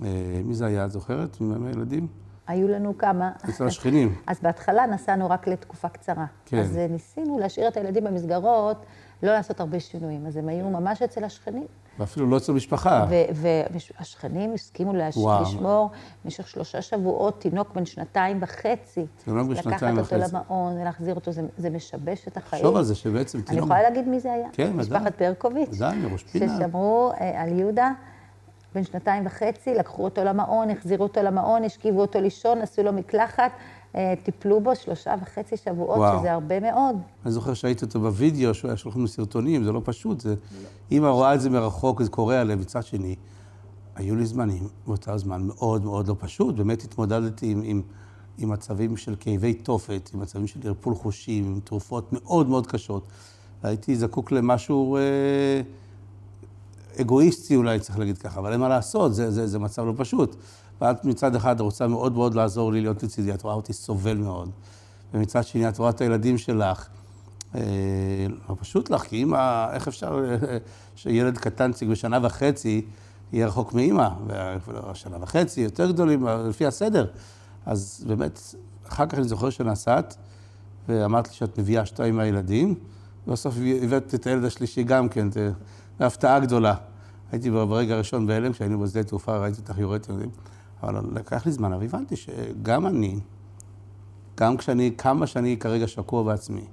אה, 0.03 0.41
מי 0.45 0.53
זה 0.53 0.65
היה, 0.65 0.85
את 0.85 0.91
זוכרת? 0.91 1.41
מי 1.41 1.57
מהילדים? 1.57 2.07
היו 2.47 2.67
לנו 2.67 2.97
כמה. 2.97 3.31
אצל 3.49 3.67
השכנים. 3.67 4.15
אז 4.27 4.39
בהתחלה 4.41 4.85
נסענו 4.85 5.29
רק 5.29 5.47
לתקופה 5.47 5.89
קצרה. 5.89 6.25
כן. 6.45 6.57
אז 6.57 6.77
אה, 6.77 6.87
ניסינו 6.87 7.39
להשאיר 7.39 7.67
את 7.67 7.77
הילדים 7.77 8.03
במסגרות, 8.03 8.85
לא 9.23 9.31
לעשות 9.31 9.59
הרבה 9.59 9.79
שינויים. 9.79 10.25
אז 10.25 10.35
הם 10.37 10.49
היו 10.49 10.69
ממש 10.69 11.01
אצל 11.01 11.23
השכנים. 11.23 11.65
ואפילו 11.99 12.29
לא 12.29 12.37
אצל 12.37 12.51
משפחה. 12.51 13.05
והשכנים 13.33 14.53
הסכימו 14.53 14.93
לשמור 14.93 15.91
במשך 16.25 16.47
שלושה 16.47 16.81
שבועות 16.81 17.41
תינוק 17.41 17.73
בן 17.75 17.85
שנתיים 17.85 18.37
וחצי. 18.41 19.05
תינוק 19.25 19.47
בן 19.47 19.55
שנתיים 19.55 19.97
וחצי. 19.97 20.15
לקחת 20.15 20.33
אותו 20.33 20.37
למעון 20.37 20.77
ולהחזיר 20.77 21.15
אותו, 21.15 21.31
זה, 21.31 21.41
זה 21.57 21.69
משבש 21.69 22.27
את 22.27 22.37
החיים. 22.37 22.61
תחשוב 22.61 22.77
על 22.77 22.83
זה 22.83 22.95
שבעצם 22.95 23.41
תינוק... 23.41 23.49
אני 23.49 23.57
יכולה 23.57 23.81
להגיד 23.81 24.07
מי 24.07 24.19
זה 24.19 24.33
היה? 24.33 24.47
כן, 24.53 24.63
ודאי. 24.63 24.77
משפחת 24.77 25.21
ברקוביץ'. 25.21 25.69
ודאי, 25.75 25.97
מראש 25.97 26.23
פינה. 26.23 26.57
ששמרו 26.57 27.11
אה, 27.21 27.41
על 27.41 27.59
יהודה. 27.59 27.91
בן 28.75 28.83
שנתיים 28.83 29.25
וחצי, 29.25 29.73
לקחו 29.73 30.03
אותו 30.03 30.23
למעון, 30.23 30.69
החזירו 30.69 31.03
אותו 31.03 31.21
למעון, 31.21 31.63
השכיבו 31.63 32.01
אותו 32.01 32.21
לישון, 32.21 32.61
עשו 32.61 32.83
לו 32.83 32.93
מקלחת, 32.93 33.51
טיפלו 34.23 34.61
בו 34.61 34.75
שלושה 34.75 35.15
וחצי 35.21 35.57
שבועות, 35.57 35.97
וואו. 35.97 36.19
שזה 36.19 36.33
הרבה 36.33 36.59
מאוד. 36.59 36.95
אני 37.25 37.31
זוכר 37.31 37.53
שהייתי 37.53 37.85
אותו 37.85 37.99
בווידאו, 37.99 38.53
שהוא 38.53 38.69
היה 38.69 38.77
שולח 38.77 38.95
לנו 38.95 39.07
סרטונים, 39.07 39.63
זה 39.63 39.71
לא 39.71 39.81
פשוט, 39.83 40.19
זה... 40.19 40.35
אמא 40.91 41.07
רואה 41.07 41.33
את 41.33 41.41
זה 41.41 41.49
מרחוק, 41.49 42.01
זה 42.01 42.09
קורה 42.09 42.41
עליהם. 42.41 42.59
מצד 42.59 42.83
שני, 42.83 43.15
היו 43.95 44.15
לי 44.15 44.25
זמנים, 44.25 44.67
באותו 44.87 45.17
זמן 45.17 45.41
מאוד 45.41 45.85
מאוד 45.85 46.07
לא 46.07 46.15
פשוט, 46.19 46.55
באמת 46.55 46.83
התמודדתי 46.83 47.51
עם, 47.51 47.61
עם, 47.63 47.81
עם 48.37 48.49
מצבים 48.49 48.97
של 48.97 49.15
כאבי 49.19 49.53
תופת, 49.53 50.09
עם 50.13 50.19
מצבים 50.19 50.47
של 50.47 50.59
ערפול 50.63 50.95
חושים, 50.95 51.45
עם 51.45 51.59
תרופות 51.63 52.13
מאוד 52.13 52.49
מאוד 52.49 52.67
קשות. 52.67 53.03
הייתי 53.63 53.95
זקוק 53.95 54.31
למשהו 54.31 54.97
אה, 54.97 55.01
אגואיסטי 57.01 57.55
אולי, 57.55 57.79
צריך 57.79 57.99
להגיד 57.99 58.17
ככה, 58.17 58.39
אבל 58.39 58.51
אין 58.51 58.59
מה 58.59 58.69
לעשות, 58.69 59.15
זה, 59.15 59.31
זה, 59.31 59.47
זה 59.47 59.59
מצב 59.59 59.85
לא 59.85 59.93
פשוט. 59.97 60.35
ואת 60.81 61.05
מצד 61.05 61.35
אחד 61.35 61.59
רוצה 61.59 61.87
מאוד 61.87 62.13
מאוד 62.13 62.35
לעזור 62.35 62.73
לי 62.73 62.81
להיות 62.81 63.03
לצידי, 63.03 63.33
את 63.33 63.41
רואה 63.41 63.53
אותי 63.53 63.73
סובל 63.73 64.17
מאוד. 64.17 64.49
ומצד 65.13 65.43
שני, 65.43 65.69
את 65.69 65.77
רואה 65.77 65.89
את 65.89 66.01
הילדים 66.01 66.37
שלך. 66.37 66.87
אה, 67.55 67.61
לא 68.49 68.55
פשוט 68.59 68.89
לך, 68.89 69.01
כי 69.01 69.15
אימא, 69.15 69.73
איך 69.73 69.87
אפשר 69.87 70.35
אה, 70.49 70.57
שילד 70.95 71.37
קטנציק 71.37 71.89
בשנה 71.89 72.19
וחצי 72.21 72.85
יהיה 73.31 73.47
רחוק 73.47 73.73
מאימא, 73.73 74.09
ושנה 74.91 75.17
וחצי 75.21 75.61
יותר 75.61 75.91
גדולים, 75.91 76.27
לפי 76.27 76.65
הסדר. 76.65 77.07
אז 77.65 78.05
באמת, 78.07 78.39
אחר 78.87 79.05
כך 79.05 79.13
אני 79.13 79.27
זוכר 79.27 79.49
שנסעת, 79.49 80.17
ואמרת 80.87 81.27
לי 81.27 81.33
שאת 81.33 81.59
מביאה 81.59 81.85
שתיים 81.85 82.17
מהילדים, 82.17 82.75
ובסוף 83.27 83.55
הבאת 83.83 84.15
את 84.15 84.27
הילד 84.27 84.43
השלישי 84.43 84.83
גם 84.83 85.09
כן, 85.09 85.27
בהפתעה 85.99 86.39
גדולה. 86.39 86.75
הייתי 87.31 87.51
ברגע 87.51 87.93
הראשון 87.95 88.27
בהלם, 88.27 88.51
כשהיינו 88.51 88.79
בשדה 88.79 89.03
תעופה, 89.03 89.37
ראיתי 89.37 89.61
אותך 89.61 89.77
יורדת, 89.77 90.09
אבל 90.83 91.01
לקח 91.13 91.45
לי 91.45 91.51
זמן, 91.51 91.73
אבל 91.73 91.85
הבנתי 91.85 92.15
שגם 92.15 92.87
אני, 92.87 93.19
גם 94.37 94.57
כשאני, 94.57 94.91
כמה 94.97 95.27
שאני 95.27 95.57
כרגע 95.57 95.87
שקוע 95.87 96.23
בעצמי, 96.23 96.65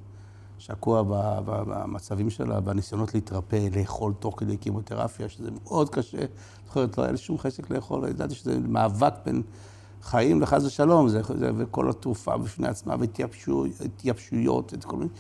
שקוע 0.58 1.02
במצבים 1.36 2.30
שלה, 2.30 2.60
בניסיונות 2.60 3.14
להתרפא, 3.14 3.68
לאכול 3.76 4.12
תוך 4.18 4.34
כדי 4.38 4.56
קימותרפיה, 4.56 5.28
שזה 5.28 5.50
מאוד 5.64 5.90
קשה. 5.90 6.18
זוכרת, 6.66 6.98
לא 6.98 7.02
היה 7.02 7.12
לי 7.12 7.18
שום 7.18 7.38
חשק 7.38 7.70
לאכול, 7.70 8.08
ידעתי 8.08 8.34
שזה 8.34 8.58
מאבק 8.60 9.12
בין 9.24 9.42
חיים 10.02 10.42
לחס 10.42 10.64
ושלום, 10.64 11.08
זה, 11.08 11.20
זה, 11.38 11.50
וכל 11.56 11.90
התרופה 11.90 12.36
בפני 12.36 12.68
עצמה, 12.68 12.94
והתייבשויות, 12.98 14.74
את 14.74 14.84
כל 14.84 14.96
מיני 14.96 15.10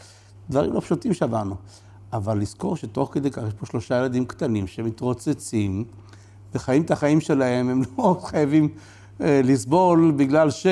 דברים 0.50 0.72
לא 0.72 0.80
פשוטים 0.80 1.14
שעברנו. 1.14 1.54
אבל 2.16 2.38
לזכור 2.38 2.76
שתוך 2.76 3.08
כדי 3.12 3.30
כך 3.30 3.42
יש 3.48 3.54
פה 3.54 3.66
שלושה 3.66 3.98
ילדים 3.98 4.26
קטנים 4.26 4.66
שמתרוצצים 4.66 5.84
וחיים 6.54 6.82
את 6.82 6.90
החיים 6.90 7.20
שלהם, 7.20 7.68
הם 7.68 7.82
לא 7.98 8.18
חייבים 8.28 8.68
אה, 9.20 9.40
לסבול 9.44 10.12
בגלל 10.16 10.50
ש... 10.50 10.66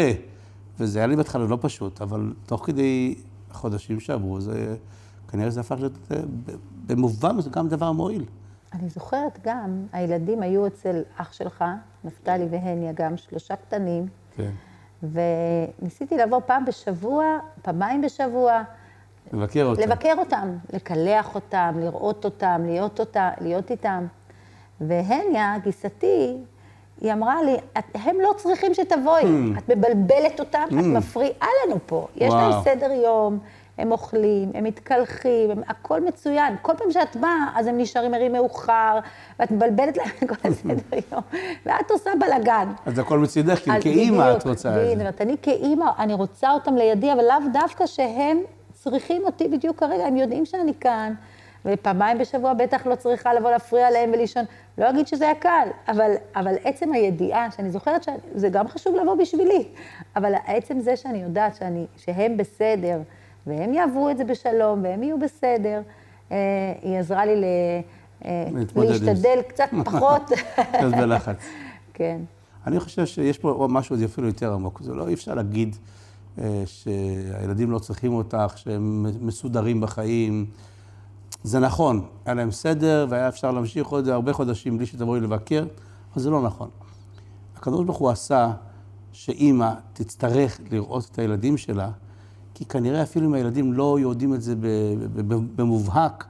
וזה 0.79 0.99
היה 0.99 1.07
לי 1.07 1.17
בהתחלה 1.17 1.45
לא 1.45 1.59
פשוט, 1.61 2.03
אבל 2.03 2.33
תוך 2.47 2.67
כדי 2.67 3.15
החודשים 3.51 4.01
שעברו, 4.01 4.41
זה 4.41 4.77
כנראה 5.29 5.51
זה 5.51 5.61
הפך 5.61 5.77
להיות 5.79 5.93
אה, 6.11 6.17
במובן 6.87 7.41
זה 7.41 7.51
גם 7.51 7.69
דבר 7.69 7.93
מועיל. 7.93 8.25
אני 8.73 8.89
זוכרת 8.89 9.39
גם, 9.45 9.87
הילדים 9.93 10.43
היו 10.43 10.67
אצל 10.67 11.03
אח 11.17 11.33
שלך, 11.33 11.65
נפתלי 12.05 12.47
והניה, 12.51 12.93
גם 12.93 13.17
שלושה 13.17 13.57
קטנים. 13.57 14.07
כן. 14.37 14.51
וניסיתי 15.03 16.17
לעבור 16.17 16.41
פעם 16.47 16.65
בשבוע, 16.65 17.25
פעמיים 17.63 18.03
בשבוע. 18.03 18.63
לבקר 19.33 19.65
אותם. 19.65 19.83
לבקר 19.83 20.15
אותם, 20.19 20.57
לקלח 20.73 21.35
אותם, 21.35 21.75
לראות 21.79 22.25
אותם, 22.25 22.63
להיות, 22.65 23.01
אותה, 23.01 23.31
להיות 23.41 23.71
איתם. 23.71 24.07
והניה, 24.81 25.55
גיסתי, 25.63 26.37
היא 27.01 27.13
אמרה 27.13 27.43
לי, 27.43 27.57
הם 27.95 28.17
לא 28.21 28.35
צריכים 28.37 28.75
שתבואי, 28.75 29.23
hmm. 29.23 29.59
את 29.59 29.71
מבלבלת 29.71 30.41
אותם, 30.41 30.65
hmm. 30.71 30.81
את 30.81 30.85
מפריעה 30.85 31.49
לנו 31.67 31.77
פה. 31.87 32.07
יש 32.17 32.33
וואו. 32.33 32.51
להם 32.51 32.63
סדר 32.65 32.93
יום, 32.93 33.39
הם 33.79 33.93
אוכלים, 33.93 34.51
הם 34.55 34.65
מתקלחים, 34.65 35.51
הם, 35.51 35.63
הכל 35.69 36.01
מצוין. 36.01 36.57
כל 36.63 36.73
פעם 36.79 36.91
שאת 36.91 37.17
באה, 37.17 37.47
אז 37.55 37.67
הם 37.67 37.79
נשארים 37.79 38.15
ערים 38.15 38.33
מאוחר, 38.33 38.99
ואת 39.39 39.51
מבלבלת 39.51 39.97
להם 39.97 40.09
את 40.23 40.29
כל 40.29 40.49
הסדר 40.49 40.99
יום, 41.13 41.23
ואת 41.67 41.91
עושה 41.91 42.11
בלאגן. 42.21 42.73
אז 42.87 42.99
הכל 42.99 43.19
מצידך, 43.19 43.59
כי 43.59 43.71
כאימא 43.81 44.33
את 44.37 44.47
רוצה 44.47 44.69
את 44.69 44.99
זה. 44.99 45.25
אני 45.25 45.37
כאימא, 45.43 45.91
אני 45.99 46.15
רוצה 46.15 46.53
אותם 46.53 46.77
לידי, 46.77 47.13
אבל 47.13 47.23
לאו 47.25 47.51
דווקא 47.53 47.87
שהם 47.87 48.39
צריכים 48.85 49.25
אותי 49.25 49.49
בדיוק 49.49 49.81
כרגע, 49.81 50.07
הם 50.07 50.17
יודעים 50.17 50.47
שאני 50.47 50.73
כאן. 50.81 51.15
ופעמיים 51.65 52.19
בשבוע 52.19 52.55
בטח 52.55 52.87
לא 52.87 52.95
צריכה 52.95 53.35
לבוא 53.35 53.51
להפריע 53.51 53.91
להם 53.91 54.11
ולישון. 54.13 54.45
לא 54.79 54.91
אגיד 54.91 55.07
שזה 55.07 55.25
היה 55.25 55.35
קל, 55.35 55.69
אבל, 55.89 56.11
אבל 56.37 56.55
עצם 56.65 56.93
הידיעה, 56.93 57.51
שאני 57.51 57.71
זוכרת 57.71 58.03
שזה 58.03 58.49
גם 58.49 58.69
חשוב 58.69 58.97
לבוא 58.97 59.15
בשבילי, 59.15 59.69
אבל 60.17 60.35
עצם 60.47 60.81
זה 60.81 60.97
שאני 60.97 61.19
יודעת 61.19 61.57
שאני, 61.57 61.87
שהם 61.97 62.37
בסדר, 62.37 63.01
והם 63.47 63.75
יעברו 63.75 64.11
את 64.11 64.17
זה 64.17 64.25
בשלום, 64.25 64.83
והם 64.83 65.03
יהיו 65.03 65.19
בסדר, 65.19 65.83
אה, 66.33 66.37
היא 66.83 66.99
עזרה 66.99 67.27
לי 67.27 67.37
ל, 67.37 67.45
אה, 68.25 68.47
להשתדל 68.77 69.43
קצת 69.49 69.69
פחות. 69.85 70.23
קצת 70.73 70.97
בלחץ. 70.97 71.47
כן. 71.95 72.21
אני 72.67 72.81
חושב 72.81 73.07
שיש 73.07 73.39
פה 73.39 73.67
משהו 73.71 73.97
אפילו 74.05 74.27
יותר 74.27 74.53
עמוק. 74.53 74.81
זה 74.83 74.95
לא, 74.95 75.09
אי 75.09 75.15
אפשר 75.15 75.35
להגיד 75.35 75.77
שהילדים 76.67 77.71
לא 77.71 77.79
צריכים 77.79 78.13
אותך, 78.13 78.53
שהם 78.57 79.07
מסודרים 79.21 79.81
בחיים. 79.81 80.47
זה 81.45 81.59
נכון, 81.59 82.07
היה 82.25 82.35
להם 82.35 82.51
סדר 82.51 83.07
והיה 83.09 83.29
אפשר 83.29 83.51
להמשיך 83.51 83.87
עוד 83.87 84.09
הרבה 84.09 84.33
חודשים 84.33 84.77
בלי 84.77 84.87
שתבואי 84.87 85.21
לבקר, 85.21 85.65
אבל 86.15 86.23
זה 86.23 86.31
לא 86.31 86.43
נכון. 86.43 86.69
הקדוש 87.57 87.85
ברוך 87.85 87.99
הוא 87.99 88.11
עשה 88.11 88.53
שאימא 89.13 89.73
תצטרך 89.93 90.61
לראות 90.71 91.09
את 91.13 91.19
הילדים 91.19 91.57
שלה, 91.57 91.91
כי 92.55 92.65
כנראה 92.65 93.03
אפילו 93.03 93.27
אם 93.27 93.35
הילדים 93.35 93.73
לא 93.73 93.99
יודעים 94.01 94.35
את 94.35 94.43
זה 94.43 94.55
במובהק, 95.57 96.25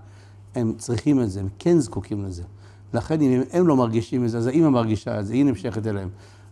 הם 0.55 0.73
צריכים 0.79 1.21
את 1.21 1.31
זה, 1.31 1.41
הם 1.41 1.49
כן 1.59 1.79
זקוקים 1.79 2.25
לזה. 2.25 2.43
לכן 2.95 3.21
אם 3.21 3.43
הם 3.53 3.67
לא 3.67 3.77
מרגישים 3.77 4.25
את 4.25 4.31
זה, 4.31 4.39
אז 4.39 4.47
האימא 4.47 4.69
מרגישה 4.69 5.21
את 5.21 5.27
זה, 5.27 5.35
היא 5.35 5.45
נמשכת 5.45 5.87
אליהם. 5.87 6.09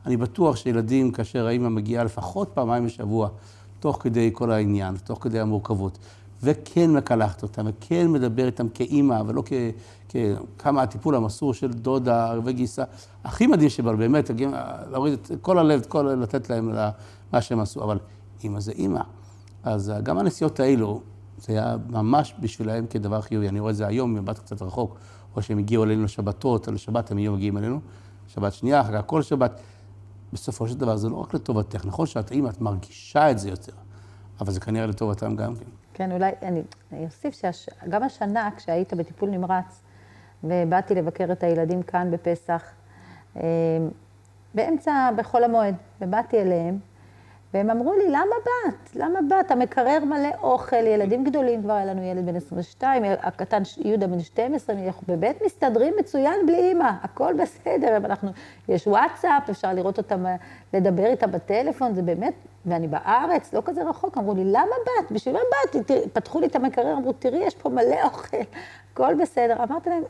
אני 0.07 0.17
בטוח 0.17 0.57
שילדים, 0.57 1.13
כאשר 1.13 1.47
האימא 1.47 1.69
מגיעה 1.69 2.05
לפחות 2.05 2.51
פעמיים 2.55 2.87
בשבוע, 2.87 3.29
תוך 3.81 3.99
כדי 4.01 4.31
כל 4.33 4.51
העניין, 4.51 4.97
תוך 4.97 5.19
כדי 5.23 5.41
המורכבות, 5.41 5.99
וכן 6.43 6.91
מקלחת 6.91 7.43
אותם, 7.43 7.67
וכן 7.67 8.11
מדבר 8.11 8.47
איתם 8.47 8.69
כאימא, 8.69 9.23
ולא 9.27 9.43
כמה 10.59 10.83
הטיפול 10.83 11.15
המסור 11.15 11.55
של 11.55 11.73
דודה 11.73 12.35
וגיסה. 12.45 12.85
הכי 13.25 13.47
מדהים 13.47 13.71
שבא, 13.71 13.93
באמת, 13.93 14.31
להוריד 14.91 15.13
את 15.13 15.31
כל 15.41 15.59
הלב, 15.59 15.85
כל, 15.89 16.03
לתת 16.03 16.51
להם 16.51 16.73
מה 17.33 17.41
שהם 17.41 17.61
עשו, 17.61 17.85
אבל 17.85 17.99
אימא 18.45 18.61
זה 18.61 18.73
אימא. 18.73 19.01
אז 19.63 19.93
גם 20.03 20.19
הנסיעות 20.19 20.61
האלו, 20.61 21.01
זה 21.39 21.53
היה 21.53 21.77
ממש 21.91 22.35
בשבילהם 22.41 22.87
כדבר 22.87 23.21
חיובי. 23.21 23.49
אני 23.49 23.61
רואה 23.61 23.71
את 23.71 23.77
זה 23.77 23.87
היום, 23.87 24.15
מבט 24.15 24.39
קצת 24.39 24.63
רחוק, 24.63 24.97
או 25.37 25.43
שהם 25.43 25.59
הגיעו 25.59 25.85
אלינו 25.85 26.05
לשבתות, 26.05 26.69
או 26.69 26.73
לשבת 26.73 27.11
הם 27.11 27.17
היו 27.17 27.33
מגיעים 27.33 27.59
אלינו, 27.59 27.81
שבת 28.29 28.53
שנייה, 28.53 28.81
אחר 28.81 29.03
כך 29.03 29.07
כל 29.07 29.23
שבת. 29.23 29.61
בסופו 30.33 30.69
של 30.69 30.79
דבר 30.79 30.97
זה 30.97 31.09
לא 31.09 31.17
רק 31.17 31.35
לטובתך, 31.35 31.87
נכון 31.87 32.07
שאת 32.07 32.31
אימא, 32.31 32.49
את 32.49 32.61
מרגישה 32.61 33.31
את 33.31 33.39
זה 33.39 33.49
יותר, 33.51 33.73
אבל 34.41 34.53
זה 34.53 34.61
כנראה 34.61 34.87
לטובתם 34.87 35.37
גם 35.37 35.57
כן. 35.57 35.65
כן, 35.95 36.13
אולי, 36.13 36.33
אני 36.43 36.63
אוסיף 37.05 37.35
שגם 37.35 38.03
השנה, 38.03 38.51
כשהיית 38.57 38.95
בטיפול 38.95 39.31
נמרץ, 39.31 39.83
ובאתי 40.45 40.95
לבקר 40.95 41.33
את 41.33 41.43
הילדים 41.43 41.83
כאן 41.83 42.11
בפסח, 42.11 42.63
אה, 43.37 43.43
באמצע, 44.55 45.11
בחול 45.17 45.45
המועד, 45.45 45.75
ובאתי 46.01 46.41
אליהם, 46.41 46.79
והם 47.55 47.71
אמרו 47.71 47.95
לי, 47.95 48.09
למה 48.09 48.37
באת? 48.45 48.97
למה 48.97 49.19
באת? 49.29 49.51
המקרר 49.51 49.99
מלא 50.05 50.29
אוכל, 50.43 50.87
ילדים 50.87 51.25
גדולים, 51.25 51.63
כבר 51.63 51.73
היה 51.73 51.85
לנו 51.85 52.03
ילד 52.03 52.27
בן 52.27 52.37
22, 52.37 53.03
הקטן 53.23 53.63
יהודה 53.85 54.07
בן 54.07 54.21
12, 54.21 54.77
אנחנו 54.87 55.17
בבית 55.17 55.43
מסתדרים 55.47 55.95
מצוין 56.01 56.47
בלי 56.47 56.69
אימא, 56.69 56.91
הכל 57.03 57.35
בסדר, 57.43 57.97
אנחנו, 57.97 58.31
יש 58.69 58.87
וואטסאפ, 58.87 59.51
אפשר 59.51 59.73
לראות 59.73 59.99
אותם, 59.99 60.25
לדבר 60.75 61.07
איתם 61.07 61.31
בטלפון, 61.31 61.95
זה 61.95 62.03
באמת, 62.03 62.35
ואני 62.67 62.89
בארץ, 62.89 63.53
לא 63.55 63.63
כזה 63.65 63.83
רחוק, 63.83 64.19
אמרו 64.19 64.35
לי, 64.35 64.45
למה 64.45 64.77
באת? 64.87 65.13
בשביל 65.13 65.35
מה 65.35 65.41
באת? 65.51 65.91
פתחו 66.13 66.41
לי 66.41 66.47
את 66.47 66.57
המקרר, 66.57 66.93
אמרו, 66.93 67.13
תראי, 67.13 67.45
יש 67.45 67.55
פה 67.55 67.69
מלא 67.69 68.03
אוכל, 68.05 68.37
הכל 68.93 69.15
בסדר. 69.23 69.63
אמרתי 69.63 69.91
להם, 69.91 70.03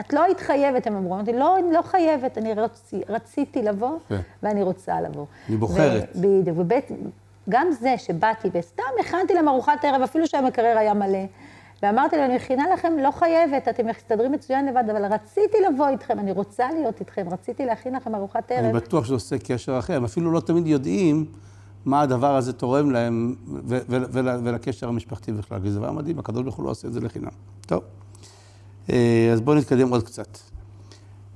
את 0.00 0.12
לא 0.12 0.22
היית 0.22 0.40
חייבת, 0.40 0.86
הם 0.86 0.96
אמרו. 0.96 1.14
אמרתי, 1.14 1.32
לא, 1.32 1.58
לא 1.72 1.82
חייבת, 1.82 2.38
אני 2.38 2.54
רצ... 2.54 2.94
רציתי 3.08 3.62
לבוא, 3.62 3.98
כן. 4.08 4.20
ואני 4.42 4.62
רוצה 4.62 5.00
לבוא. 5.00 5.26
אני 5.48 5.56
בוחרת. 5.56 6.16
בדיוק, 6.16 6.58
ובית, 6.58 6.90
גם 7.48 7.66
זה 7.70 7.94
שבאתי 7.98 8.48
וסתם 8.52 8.82
הכנתי 9.00 9.34
להם 9.34 9.48
ארוחת 9.48 9.84
ערב, 9.84 10.02
אפילו 10.02 10.26
שהמקרר 10.26 10.78
היה 10.78 10.94
מלא, 10.94 11.24
ואמרתי 11.82 12.16
להם, 12.16 12.24
אני 12.24 12.36
מכינה 12.36 12.64
לכם, 12.72 12.92
לא 13.02 13.10
חייבת, 13.10 13.68
אתם 13.68 13.86
מסתדרים 13.86 14.32
מצוין 14.32 14.66
לבד, 14.66 14.84
אבל 14.90 15.04
רציתי 15.04 15.56
לבוא 15.70 15.88
איתכם, 15.88 16.18
אני 16.18 16.32
רוצה 16.32 16.68
להיות 16.72 17.00
איתכם, 17.00 17.26
רציתי 17.32 17.66
להכין 17.66 17.94
לכם 17.94 18.14
ארוחת 18.14 18.50
ערב. 18.52 18.64
אני 18.64 18.72
בטוח 18.72 19.04
שזה 19.04 19.14
עושה 19.14 19.38
קשר 19.38 19.78
אחר, 19.78 19.96
הם 19.96 20.04
אפילו 20.04 20.32
לא 20.32 20.40
תמיד 20.40 20.66
יודעים 20.66 21.26
מה 21.84 22.00
הדבר 22.00 22.36
הזה 22.36 22.52
תורם 22.52 22.90
להם 22.90 23.34
ולקשר 24.18 24.88
המשפחתי 24.88 25.32
בכלל, 25.32 25.60
כי 25.62 25.70
זה 25.70 25.78
דבר 25.78 25.92
מדהים, 25.92 26.18
הקדוש 26.18 26.42
ברוך 26.42 26.56
הוא 26.56 26.64
לא 26.64 26.70
עושה 26.70 26.88
את 26.88 26.92
זה 26.92 27.00
לחינם. 27.00 27.30
טוב. 27.66 27.82
אה, 28.90 29.30
אז 29.32 29.40
בואו 29.40 29.56
נתקדם 29.56 29.88
עוד 29.88 30.02
קצת. 30.02 30.38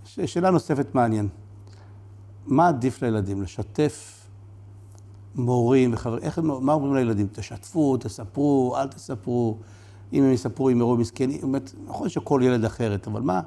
שאלה 0.05 0.51
נוספת 0.51 0.95
מעניין. 0.95 1.29
מה 2.47 2.69
עדיף 2.69 3.03
לילדים? 3.03 3.43
לשתף 3.43 4.27
מורים 5.35 5.93
וחברים? 5.93 6.23
איך, 6.23 6.39
מה 6.39 6.73
אומרים 6.73 6.95
לילדים? 6.95 7.27
תשתפו, 7.33 7.97
תספרו, 7.97 8.77
אל 8.77 8.89
תספרו. 8.89 9.57
אם 10.13 10.23
הם 10.23 10.33
יספרו, 10.33 10.71
אם 10.71 10.79
יראו 10.79 10.97
מסכנים. 10.97 11.41
באמת, 11.41 11.71
נכון 11.87 12.09
שכל 12.09 12.41
ילד 12.45 12.65
אחרת, 12.65 13.07
אבל 13.07 13.21
מה, 13.21 13.41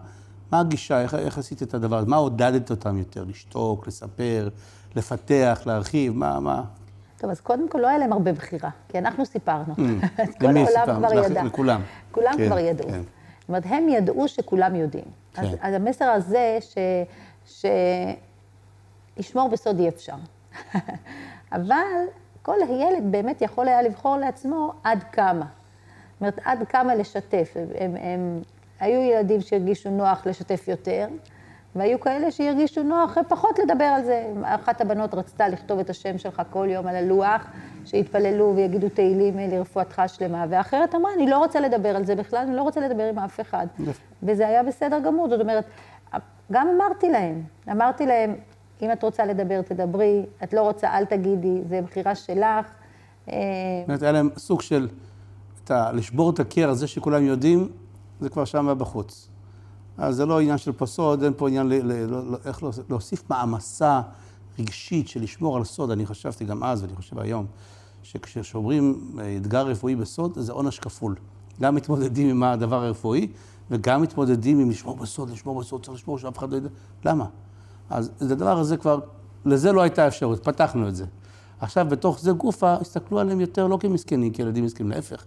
מה 0.51 0.59
הגישה? 0.59 1.01
איך, 1.01 1.15
איך 1.15 1.37
עשית 1.37 1.63
את 1.63 1.73
הדבר 1.73 1.97
הזה? 1.97 2.07
מה 2.07 2.15
עודדת 2.15 2.71
אותם 2.71 2.97
יותר? 2.97 3.23
לשתוק, 3.23 3.87
לספר, 3.87 4.49
לפתח, 4.95 5.61
להרחיב? 5.65 6.15
מה, 6.15 6.39
מה? 6.39 6.63
טוב, 7.17 7.29
אז 7.29 7.39
קודם 7.39 7.69
כל 7.69 7.79
לא 7.79 7.87
היה 7.87 7.97
להם 7.97 8.13
הרבה 8.13 8.33
בחירה, 8.33 8.69
כי 8.89 8.97
אנחנו 8.97 9.25
סיפרנו. 9.25 9.73
Mm. 9.73 9.79
כל 10.41 10.57
העולם 10.57 10.97
כבר 10.97 11.25
ידע. 11.25 11.43
לכולם. 11.43 11.81
כולם 12.11 12.33
כן, 12.37 12.47
כבר 12.47 12.59
ידעו. 12.59 12.89
זאת 13.49 13.51
אומרת, 13.51 13.65
הם 13.65 13.89
ידעו 13.89 14.27
שכולם 14.27 14.75
יודעים. 14.75 15.05
כן. 15.33 15.41
אז, 15.41 15.47
אז 15.61 15.73
המסר 15.73 16.05
הזה, 16.05 16.57
ש... 17.45 17.65
לשמור 19.17 19.49
בסוד 19.49 19.79
אי 19.79 19.89
אפשר. 19.89 20.15
אבל 21.51 22.05
כל 22.41 22.55
ילד 22.69 23.11
באמת 23.11 23.41
יכול 23.41 23.67
היה 23.67 23.81
לבחור 23.81 24.17
לעצמו 24.17 24.73
עד 24.83 25.03
כמה. 25.11 25.45
זאת 25.45 26.21
אומרת, 26.21 26.39
עד 26.43 26.67
כמה 26.69 26.95
לשתף. 26.95 27.53
הם, 27.79 27.95
הם, 27.95 28.41
היו 28.79 29.01
ילדים 29.01 29.41
שהרגישו 29.41 29.89
נוח 29.89 30.25
לשתף 30.25 30.67
יותר, 30.67 31.07
והיו 31.75 31.99
כאלה 31.99 32.31
שהרגישו 32.31 32.83
נוח 32.83 33.17
פחות 33.27 33.59
לדבר 33.59 33.83
על 33.83 34.03
זה. 34.03 34.33
אחת 34.43 34.81
הבנות 34.81 35.13
רצתה 35.13 35.47
לכתוב 35.47 35.79
את 35.79 35.89
השם 35.89 36.17
שלך 36.17 36.41
כל 36.49 36.67
יום 36.71 36.87
על 36.87 36.95
הלוח, 36.95 37.45
שיתפללו 37.85 38.53
ויגידו 38.55 38.89
תהילים 38.89 39.37
לרפואתך 39.37 40.01
שלמה, 40.07 40.45
ואחרת 40.49 40.95
אמרה, 40.95 41.13
אני 41.13 41.29
לא 41.29 41.37
רוצה 41.37 41.59
לדבר 41.59 41.95
על 41.95 42.05
זה 42.05 42.15
בכלל, 42.15 42.39
אני 42.39 42.55
לא 42.55 42.61
רוצה 42.61 42.79
לדבר 42.79 43.03
עם 43.03 43.19
אף 43.19 43.39
אחד. 43.39 43.67
וזה 44.23 44.47
היה 44.47 44.63
בסדר 44.63 44.99
גמור, 44.99 45.29
זאת 45.29 45.41
אומרת, 45.41 45.65
גם 46.51 46.67
אמרתי 46.75 47.09
להם, 47.09 47.43
אמרתי 47.71 48.05
להם, 48.05 48.35
אם 48.81 48.91
את 48.91 49.03
רוצה 49.03 49.25
לדבר, 49.25 49.61
תדברי, 49.61 50.25
את 50.43 50.53
לא 50.53 50.61
רוצה, 50.61 50.97
אל 50.97 51.05
תגידי, 51.05 51.61
זה 51.65 51.81
בחירה 51.81 52.15
שלך. 52.15 52.65
זאת 53.25 53.33
אומרת, 53.87 54.01
היה 54.01 54.11
להם 54.11 54.29
סוג 54.37 54.61
של, 54.61 54.87
לשבור 55.69 56.29
את 56.29 56.39
הקיר 56.39 56.69
הזה 56.69 56.87
שכולם 56.87 57.25
יודעים, 57.25 57.69
זה 58.19 58.29
כבר 58.29 58.45
שם 58.45 58.75
בחוץ. 58.77 59.29
אז 59.99 60.15
זה 60.15 60.25
לא 60.25 60.39
עניין 60.39 60.57
של 60.57 60.71
פסוד, 60.71 61.23
אין 61.23 61.33
פה 61.37 61.47
עניין, 61.47 61.69
ל, 61.69 61.73
ל, 61.73 62.15
ל, 62.15 62.35
איך 62.45 62.63
להוסיף 62.89 63.29
מעמסה 63.29 64.01
רגשית 64.59 65.07
של 65.07 65.21
לשמור 65.21 65.57
על 65.57 65.63
סוד. 65.63 65.91
אני 65.91 66.05
חשבתי 66.05 66.45
גם 66.45 66.63
אז, 66.63 66.83
ואני 66.83 66.95
חושב 66.95 67.19
היום, 67.19 67.45
שכששומרים 68.03 69.01
אה, 69.19 69.37
אתגר 69.37 69.67
רפואי 69.67 69.95
בסוד, 69.95 70.39
זה 70.39 70.51
עונש 70.51 70.79
כפול. 70.79 71.15
גם 71.61 71.75
מתמודדים 71.75 72.29
עם 72.29 72.43
הדבר 72.43 72.83
הרפואי, 72.83 73.27
וגם 73.71 74.01
מתמודדים 74.01 74.59
עם 74.59 74.69
לשמור 74.69 74.95
בסוד, 74.95 75.29
לשמור 75.29 75.59
בסוד, 75.59 75.83
צריך 75.83 75.97
לשמור 75.97 76.19
שאף 76.19 76.37
אחד 76.37 76.51
לא 76.51 76.57
ידע. 76.57 76.69
למה? 77.05 77.25
אז 77.89 78.11
הדבר 78.21 78.59
הזה 78.59 78.77
כבר, 78.77 78.99
לזה 79.45 79.71
לא 79.71 79.81
הייתה 79.81 80.07
אפשרות, 80.07 80.43
פתחנו 80.43 80.87
את 80.87 80.95
זה. 80.95 81.05
עכשיו, 81.59 81.85
בתוך 81.89 82.19
זה 82.19 82.31
גופה, 82.31 82.73
הסתכלו 82.73 83.19
עליהם 83.19 83.41
יותר 83.41 83.67
לא 83.67 83.77
כמסכנים, 83.77 84.33
כילדים 84.33 84.63
מסכנים, 84.63 84.91
להפך. 84.91 85.23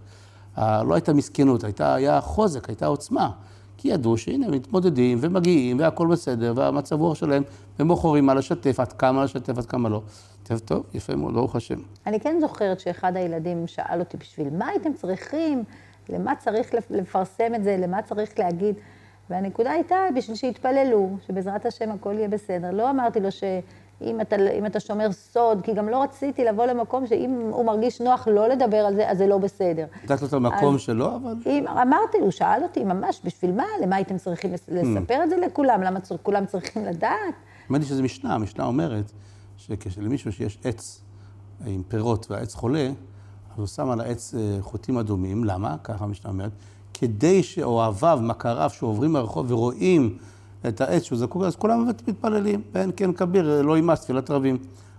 לא 0.59 0.95
הייתה 0.95 1.13
מסכנות, 1.13 1.65
הייתה, 1.65 1.95
היה 1.95 2.21
חוזק, 2.21 2.69
הייתה 2.69 2.87
עוצמה. 2.87 3.31
כי 3.83 3.89
ידעו 3.89 4.17
שהנה, 4.17 4.47
הם 4.47 4.53
מתמודדים 4.53 5.19
ומגיעים 5.21 5.79
והכל 5.79 6.07
בסדר, 6.07 6.53
והמצב 6.57 7.01
רוח 7.01 7.15
שלהם, 7.15 7.43
הם 7.79 7.89
בוחרים 7.89 8.27
מה 8.27 8.35
לשתף, 8.35 8.81
עד 8.81 8.93
כמה 8.93 9.25
לשתף, 9.25 9.59
עד 9.59 9.67
כמה 9.67 9.89
לא. 9.89 10.03
טוב, 10.43 10.59
טוב, 10.59 10.83
יפה 10.95 11.17
מאוד, 11.17 11.35
ברוך 11.35 11.57
השם. 11.57 11.79
אני 12.07 12.21
כן 12.21 12.37
זוכרת 12.41 12.81
שאחד 12.81 13.17
הילדים 13.17 13.67
שאל 13.67 14.01
אותי 14.01 14.17
בשביל 14.17 14.51
מה 14.51 14.69
הייתם 14.69 14.93
צריכים, 14.93 15.65
למה 16.09 16.37
צריך 16.37 16.75
לפרסם 16.91 17.55
את 17.55 17.65
זה, 17.65 17.77
למה 17.81 18.03
צריך 18.03 18.39
להגיד. 18.39 18.75
והנקודה 19.31 19.71
הייתה 19.71 19.97
בשביל 20.17 20.37
שיתפללו, 20.37 21.17
שבעזרת 21.27 21.67
השם 21.67 21.91
הכל 21.91 22.15
יהיה 22.15 22.29
בסדר. 22.29 22.71
לא 22.71 22.91
אמרתי 22.91 23.21
לו 23.21 23.33
ש... 23.33 23.45
אם 24.05 24.21
אתה, 24.21 24.37
אם 24.59 24.67
אתה 24.67 24.81
שומר 24.81 25.13
סוד, 25.13 25.61
כי 25.63 25.75
גם 25.75 25.89
לא 25.89 26.03
רציתי 26.03 26.45
לבוא 26.45 26.67
למקום 26.67 27.07
שאם 27.07 27.49
הוא 27.51 27.67
מרגיש 27.67 28.01
נוח 28.01 28.29
לא 28.29 28.49
לדבר 28.49 28.77
על 28.77 28.95
זה, 28.95 29.11
אז 29.11 29.19
זה 29.19 29.27
לא 29.27 29.39
בסדר. 29.39 29.87
נתת 30.05 30.23
לו 30.23 30.29
את 30.29 30.33
המקום 30.33 30.79
שלו, 30.79 31.17
אבל... 31.17 31.35
אם, 31.47 31.65
אמרתי, 31.69 32.19
הוא 32.21 32.31
שאל 32.31 32.63
אותי 32.63 32.85
ממש, 32.85 33.21
בשביל 33.25 33.53
מה? 33.53 33.65
למה 33.83 33.97
הייתם 33.97 34.19
צריכים 34.19 34.53
לספר 34.53 35.25
את 35.25 35.31
זה 35.31 35.37
לכולם? 35.37 35.83
למה 35.83 36.01
צר, 36.01 36.17
כולם 36.23 36.47
צריכים 36.47 36.85
לדעת? 36.85 37.35
אמרתי 37.71 37.85
שזה 37.85 38.03
משנה, 38.03 38.35
המשנה 38.35 38.65
אומרת 38.65 39.13
שכשלמישהו 39.57 40.33
שיש 40.33 40.59
עץ 40.65 41.03
עם 41.67 41.83
פירות 41.89 42.31
והעץ 42.31 42.55
חולה, 42.55 42.89
אז 43.53 43.59
הוא 43.59 43.67
שם 43.67 43.91
על 43.91 44.01
העץ 44.01 44.35
אה, 44.35 44.57
חוטים 44.61 44.99
אדומים, 44.99 45.45
למה? 45.45 45.77
ככה 45.85 46.05
המשנה 46.05 46.31
אומרת, 46.31 46.53
כדי 46.95 47.43
שאוהביו, 47.43 48.19
מכריו, 48.23 48.71
שעוברים 48.71 49.13
ברחוב 49.13 49.53
ורואים 49.53 50.19
את 50.69 50.81
העץ 50.81 51.03
שהוא 51.03 51.19
זקוק, 51.19 51.43
אז 51.43 51.57
כולם 51.57 51.89
מתפללים, 52.09 52.63
ואין 52.73 52.91
כן 52.97 53.13
כביר, 53.13 53.63
לא 53.63 53.77
יימס, 53.77 54.01
תפילת 54.01 54.31
רבים. 54.31 54.59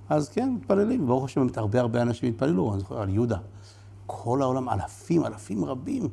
אז 0.10 0.30
כן, 0.30 0.49
מתפללים, 0.49 1.08
ברוך 1.08 1.26
השם, 1.26 1.41
באמת 1.41 1.58
הרבה 1.58 1.80
הרבה 1.80 2.02
אנשים 2.02 2.30
התפללו, 2.30 2.73
אני 2.73 2.80
זוכר 2.80 3.02
על 3.02 3.10
יהודה. 3.10 3.38
כל 4.06 4.41
העולם, 4.41 4.69
אלפים, 4.69 5.26
אלפים 5.26 5.65
רבים. 5.65 6.08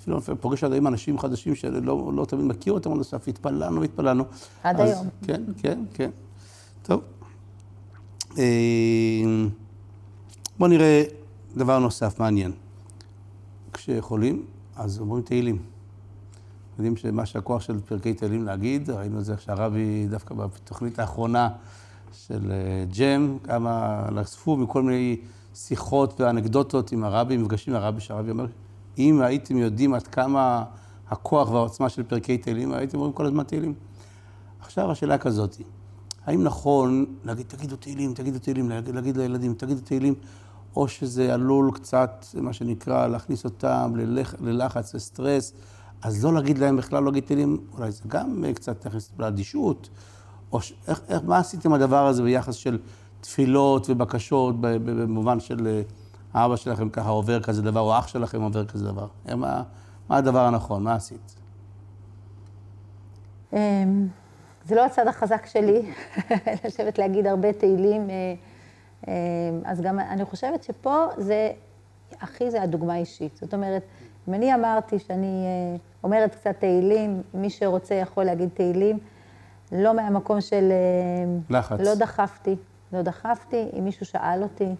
אפילו 0.00 0.20
פוגש 0.40 0.64
עד 0.64 0.72
היום 0.72 0.86
אנשים 0.86 1.18
חדשים 1.18 1.54
שלא 1.54 2.12
לא 2.14 2.24
תמיד 2.24 2.44
מכיר 2.44 2.72
אותם 2.72 3.00
הסוף, 3.00 3.28
התפללנו 3.28 3.80
והתפללנו. 3.80 4.24
עד 4.62 4.80
אז, 4.80 4.90
היום. 4.90 5.08
כן, 5.26 5.42
כן, 5.58 5.84
כן. 5.94 6.10
טוב. 6.82 7.00
אה, 8.38 8.44
בואו 10.58 10.70
נראה 10.70 11.02
דבר 11.56 11.78
נוסף, 11.78 12.20
מעניין. 12.20 12.52
כשחולים, 13.72 14.44
אז 14.76 15.00
אומרים 15.00 15.22
תהילים. 15.22 15.73
יודעים 16.78 16.96
שמה 16.96 17.26
שהכוח 17.26 17.62
של 17.62 17.80
פרקי 17.80 18.14
תהילים 18.14 18.44
להגיד, 18.44 18.90
ראינו 18.90 19.18
את 19.18 19.24
זה 19.24 19.34
שהרבי, 19.38 20.06
דווקא 20.10 20.34
בתוכנית 20.34 20.98
האחרונה 20.98 21.48
של 22.12 22.52
אה, 22.52 22.84
ג'ם, 22.96 23.38
כמה 23.42 24.04
נחשפו 24.12 24.56
מכל 24.56 24.82
מיני 24.82 25.16
שיחות 25.54 26.20
ואנקדוטות 26.20 26.92
עם 26.92 27.04
הרבי, 27.04 27.36
מפגשים 27.36 27.74
עם 27.74 27.82
הרבי, 27.82 28.00
שהרבי 28.00 28.30
אומר, 28.30 28.46
אם 28.98 29.20
הייתם 29.20 29.56
יודעים 29.56 29.94
עד 29.94 30.06
כמה 30.06 30.64
הכוח 31.08 31.50
והעוצמה 31.50 31.88
של 31.88 32.02
פרקי 32.02 32.38
תהילים, 32.38 32.72
הייתם 32.72 32.96
אומרים 32.96 33.12
כל 33.12 33.26
הזמן 33.26 33.44
תהילים. 33.44 33.74
עכשיו 34.60 34.90
השאלה 34.90 35.18
כזאת, 35.18 35.56
האם 36.26 36.44
נכון 36.44 37.06
להגיד, 37.24 37.46
תגידו 37.48 37.76
תהילים, 37.76 38.14
תגידו 38.14 38.38
תהילים, 38.38 38.68
להגיד, 38.68 38.94
להגיד 38.94 39.16
לילדים, 39.16 39.54
תגידו 39.54 39.80
תהילים, 39.80 40.14
או 40.76 40.88
שזה 40.88 41.34
עלול 41.34 41.70
קצת, 41.74 42.26
מה 42.34 42.52
שנקרא, 42.52 43.06
להכניס 43.06 43.44
אותם 43.44 43.92
ללח, 43.96 44.34
ללחץ, 44.40 44.94
לסטרס, 44.94 45.52
אז 46.04 46.24
לא 46.24 46.34
להגיד 46.34 46.58
להם 46.58 46.76
בכלל, 46.76 47.02
לא 47.02 47.06
להגיד 47.06 47.24
תהילים, 47.24 47.66
אולי 47.72 47.92
זה 47.92 48.02
גם 48.06 48.44
קצת 48.54 48.84
להכניס 48.84 49.12
לאדישות, 49.18 49.88
או 50.52 50.60
ש... 50.60 50.72
איך, 50.88 51.00
איך, 51.08 51.22
מה 51.24 51.38
עשיתם 51.38 51.72
הדבר 51.72 52.06
הזה 52.06 52.22
ביחס 52.22 52.54
של 52.54 52.78
תפילות 53.20 53.90
ובקשות, 53.90 54.54
במובן 54.60 55.40
של 55.40 55.82
אה, 56.34 56.44
אבא 56.44 56.56
שלכם 56.56 56.88
ככה 56.88 57.08
עובר 57.08 57.42
כזה 57.42 57.62
דבר, 57.62 57.80
או 57.80 57.98
אח 57.98 58.08
שלכם 58.08 58.42
עובר 58.42 58.64
כזה 58.64 58.84
דבר? 58.84 59.06
מה, 59.36 59.62
מה 60.08 60.16
הדבר 60.16 60.40
הנכון? 60.40 60.82
מה 60.82 60.94
עשית? 60.94 61.34
אמ, 63.52 63.58
זה 64.64 64.74
לא 64.74 64.86
הצד 64.86 65.06
החזק 65.06 65.46
שלי, 65.46 65.92
לשבת 66.64 66.98
להגיד 66.98 67.26
הרבה 67.26 67.52
תהילים. 67.52 68.10
אה, 68.10 68.34
אמ, 69.08 69.12
אז 69.64 69.80
גם 69.80 69.98
אני 69.98 70.24
חושבת 70.24 70.62
שפה 70.62 71.06
זה, 71.16 71.50
הכי 72.20 72.50
זה 72.50 72.62
הדוגמה 72.62 72.94
האישית. 72.94 73.36
זאת 73.36 73.54
אומרת, 73.54 73.82
אם 74.28 74.34
אני 74.34 74.54
אמרתי 74.54 74.98
שאני 74.98 75.44
אה, 75.46 75.76
אומרת 76.04 76.34
קצת 76.34 76.54
תהילים, 76.58 77.22
מי 77.34 77.50
שרוצה 77.50 77.94
יכול 77.94 78.24
להגיד 78.24 78.48
תהילים, 78.54 78.98
לא 79.72 79.94
מהמקום 79.94 80.40
של... 80.40 80.72
אה, 80.72 81.56
לחץ. 81.58 81.80
לא 81.80 81.94
דחפתי, 81.94 82.56
לא 82.92 83.02
דחפתי, 83.02 83.70
אם 83.78 83.84
מישהו 83.84 84.06
שאל 84.06 84.42
אותי. 84.42 84.74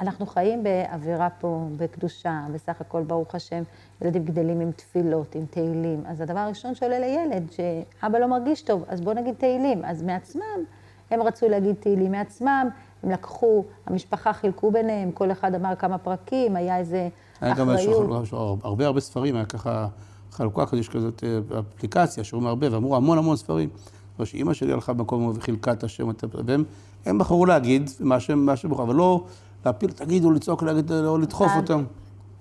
אנחנו 0.00 0.26
חיים 0.26 0.62
באווירה 0.62 1.28
פה, 1.30 1.66
בקדושה, 1.76 2.40
בסך 2.52 2.80
הכל, 2.80 3.02
ברוך 3.02 3.34
השם, 3.34 3.62
ילדים 4.02 4.24
גדלים 4.24 4.60
עם 4.60 4.72
תפילות, 4.72 5.34
עם 5.34 5.46
תהילים. 5.50 6.02
אז 6.06 6.20
הדבר 6.20 6.38
הראשון 6.38 6.74
שעולה 6.74 6.98
לילד, 6.98 7.50
שאבא 7.50 8.18
לא 8.18 8.26
מרגיש 8.26 8.62
טוב, 8.62 8.84
אז 8.88 9.00
בואו 9.00 9.14
נגיד 9.14 9.34
תהילים. 9.34 9.84
אז 9.84 10.02
מעצמם, 10.02 10.64
הם 11.10 11.22
רצו 11.22 11.48
להגיד 11.48 11.76
תהילים 11.80 12.12
מעצמם, 12.12 12.68
הם 13.02 13.10
לקחו, 13.10 13.64
המשפחה 13.86 14.32
חילקו 14.32 14.70
ביניהם, 14.70 15.12
כל 15.12 15.32
אחד 15.32 15.54
אמר 15.54 15.76
כמה 15.76 15.98
פרקים, 15.98 16.56
היה 16.56 16.78
איזה 16.78 17.08
היה 17.40 17.54
גם 17.54 17.68
הרבה 18.62 18.86
הרבה 18.86 19.00
ספרים, 19.00 19.36
היה 19.36 19.44
ככה 19.44 19.86
חלוקה 20.32 20.66
כזאת, 20.66 20.80
יש 20.80 20.88
כזאת 20.88 21.24
אה, 21.24 21.58
אפליקציה, 21.58 22.24
שאומרים 22.24 22.48
הרבה, 22.48 22.66
ואמרו 22.72 22.96
המון 22.96 23.18
המון 23.18 23.36
ספרים. 23.36 23.68
כמו 24.16 24.26
שאימא 24.26 24.54
שלי 24.54 24.72
הלכה 24.72 24.92
במקום 24.92 25.32
וחילקה 25.36 25.72
את 25.72 25.84
השם, 25.84 26.08
והם 27.04 27.18
בחרו 27.18 27.46
להגיד 27.46 27.90
מה 28.00 28.20
שהם 28.20 28.46
בחרו, 28.46 28.82
אבל 28.82 28.94
לא 28.94 29.24
להפיל, 29.66 29.90
תגידו, 29.90 30.30
לצעוק, 30.30 30.62
להגיד, 30.62 30.92
או 30.92 31.18
לדחוף 31.18 31.52
אותם. 31.56 31.84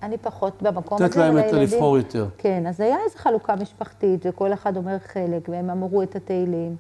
אני 0.04 0.18
פחות 0.18 0.62
במקום 0.62 0.98
הזה, 0.98 1.06
לתת 1.06 1.16
להם 1.16 1.38
לבחור 1.38 1.98
יותר. 1.98 2.28
כן, 2.38 2.68
אז 2.68 2.82
היה 2.82 2.98
איזו 3.06 3.18
חלוקה 3.18 3.56
משפחתית, 3.56 4.26
וכל 4.26 4.54
אחד 4.54 4.78
אומר 4.78 4.98
חלק, 5.00 5.50
והם 5.50 5.70
אמרו 5.70 6.04
את 6.04 6.16
התהילים. 6.16 6.76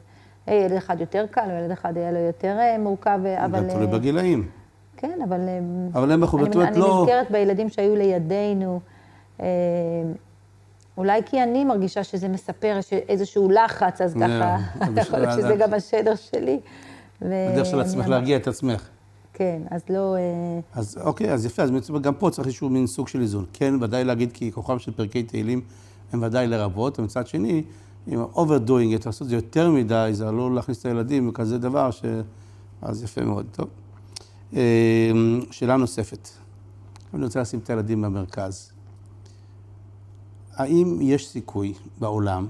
ילד 0.47 0.71
אחד 0.71 1.01
יותר 1.01 1.25
קל, 1.31 1.47
וילד 1.47 1.71
אחד 1.71 1.97
היה 1.97 2.11
לו 2.11 2.19
יותר 2.19 2.57
אה, 2.59 2.77
מורכב, 2.79 3.19
אבל... 3.25 3.59
גם 3.59 3.69
תלוי 3.69 3.85
אה, 3.85 3.91
בגילאים. 3.91 4.49
כן, 4.97 5.19
אבל... 5.23 5.39
אה, 5.39 5.59
אבל 5.93 6.11
הם 6.11 6.21
בחרו, 6.21 6.45
זאת 6.45 6.55
אומרת, 6.55 6.77
לא... 6.77 6.93
אני 6.93 7.01
נזכרת 7.01 7.31
בילדים 7.31 7.69
שהיו 7.69 7.95
לידינו, 7.95 8.79
אולי 10.97 11.21
כי 11.25 11.43
אני 11.43 11.65
מרגישה 11.65 12.03
שזה 12.03 12.27
מספר 12.27 12.79
איזשהו 13.09 13.49
לחץ, 13.49 14.01
אז 14.01 14.13
ככה, 14.13 14.57
יכול 15.01 15.19
להיות 15.19 15.33
שזה 15.33 15.55
גם 15.55 15.73
השדר 15.73 16.15
שלי. 16.15 16.59
בדרך 17.21 17.65
של 17.65 17.79
עצמך 17.79 18.07
להרגיע 18.07 18.37
את 18.37 18.47
עצמך. 18.47 18.89
כן, 19.33 19.61
אז 19.71 19.81
לא... 19.89 20.15
אז 20.73 20.97
אוקיי, 21.01 21.33
אז 21.33 21.45
יפה, 21.45 21.63
אז 21.63 21.71
גם 22.01 22.13
פה 22.13 22.29
צריך 22.29 22.47
איזשהו 22.47 22.69
מין 22.69 22.87
סוג 22.87 23.07
של 23.07 23.21
איזון. 23.21 23.45
כן, 23.53 23.73
ודאי 23.81 24.03
להגיד 24.03 24.31
כי 24.31 24.51
כוחם 24.51 24.79
של 24.79 24.91
פרקי 24.91 25.23
תהילים 25.23 25.61
הם 26.13 26.23
ודאי 26.23 26.47
לרבות, 26.47 26.99
ומצד 26.99 27.27
שני, 27.27 27.63
אם 28.07 28.23
overdoing 28.33 29.01
it, 29.01 29.05
לעשות 29.05 29.21
את 29.21 29.29
זה 29.29 29.35
יותר 29.35 29.69
מדי, 29.69 30.09
זה 30.13 30.27
עלול 30.27 30.55
להכניס 30.55 30.81
את 30.81 30.85
הילדים 30.85 31.27
בכזה 31.27 31.57
דבר, 31.57 31.91
ש... 31.91 32.05
אז 32.81 33.03
יפה 33.03 33.21
מאוד. 33.21 33.45
טוב. 33.51 33.67
אמ, 34.55 35.39
שאלה 35.51 35.77
נוספת. 35.77 36.29
אני 37.13 37.23
רוצה 37.23 37.41
לשים 37.41 37.59
את 37.59 37.69
הילדים 37.69 38.01
במרכז. 38.01 38.71
האם 40.53 40.99
יש 41.01 41.27
סיכוי 41.27 41.73
בעולם 41.99 42.47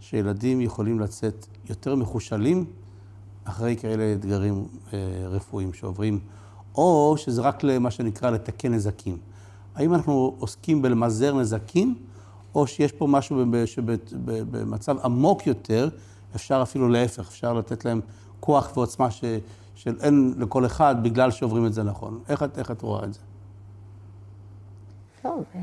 שילדים 0.00 0.60
יכולים 0.60 1.00
לצאת 1.00 1.46
יותר 1.68 1.94
מחושלים 1.94 2.64
אחרי 3.44 3.76
כאלה 3.76 4.12
אתגרים 4.12 4.64
אה, 4.92 4.98
רפואיים 5.28 5.72
שעוברים, 5.72 6.20
או 6.74 7.14
שזה 7.18 7.42
רק 7.42 7.62
למה 7.62 7.90
שנקרא 7.90 8.30
לתקן 8.30 8.74
נזקים? 8.74 9.16
האם 9.74 9.94
אנחנו 9.94 10.36
עוסקים 10.38 10.82
בלמזער 10.82 11.40
נזקים, 11.40 11.94
או 12.54 12.66
שיש 12.66 12.92
פה 12.92 13.06
משהו 13.06 13.44
שבמצב 13.66 14.96
עמוק 15.04 15.46
יותר, 15.46 15.88
אפשר 16.36 16.62
אפילו 16.62 16.88
להפך, 16.88 17.28
אפשר 17.28 17.54
לתת 17.54 17.84
להם 17.84 18.00
כוח 18.40 18.76
ועוצמה 18.76 19.10
ש, 19.10 19.24
של 19.78 19.96
אין 20.00 20.34
לכל 20.38 20.66
אחד 20.66 20.96
בגלל 21.02 21.30
שעוברים 21.30 21.66
את 21.66 21.72
זה 21.72 21.82
נכון. 21.82 22.20
איך 22.28 22.42
את, 22.42 22.58
איך 22.58 22.70
את 22.70 22.82
רואה 22.82 23.04
את 23.04 23.14
זה? 23.14 23.20
טוב, 25.22 25.44
אה, 25.54 25.60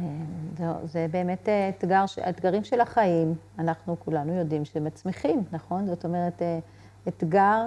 זה, 0.57 0.65
זה 0.83 1.07
באמת 1.11 1.49
אה, 1.49 1.69
אתגר, 1.69 2.03
אתגרים 2.29 2.63
של 2.63 2.81
החיים, 2.81 3.33
אנחנו 3.59 3.95
כולנו 3.99 4.33
יודעים 4.33 4.65
שמצמיחים, 4.65 5.43
נכון? 5.51 5.87
זאת 5.87 6.05
אומרת, 6.05 6.41
אה, 6.41 6.59
אתגר, 7.07 7.61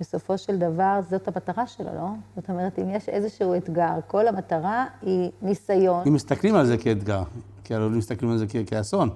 בסופו 0.00 0.38
של 0.38 0.58
דבר, 0.58 1.00
זאת 1.10 1.28
המטרה 1.28 1.66
שלו, 1.66 1.94
לא? 1.94 2.08
זאת 2.36 2.50
אומרת, 2.50 2.78
אם 2.78 2.90
יש 2.90 3.08
איזשהו 3.08 3.56
אתגר, 3.56 3.94
כל 4.06 4.28
המטרה 4.28 4.86
היא 5.02 5.30
ניסיון. 5.42 6.02
אם 6.06 6.14
מסתכלים 6.14 6.54
על 6.54 6.66
זה 6.66 6.78
כאתגר. 6.78 7.22
כי 7.64 7.74
הלוא 7.74 7.90
מסתכלים 7.90 8.30
על 8.30 8.38
זה 8.38 8.46
כאסון. 8.66 9.10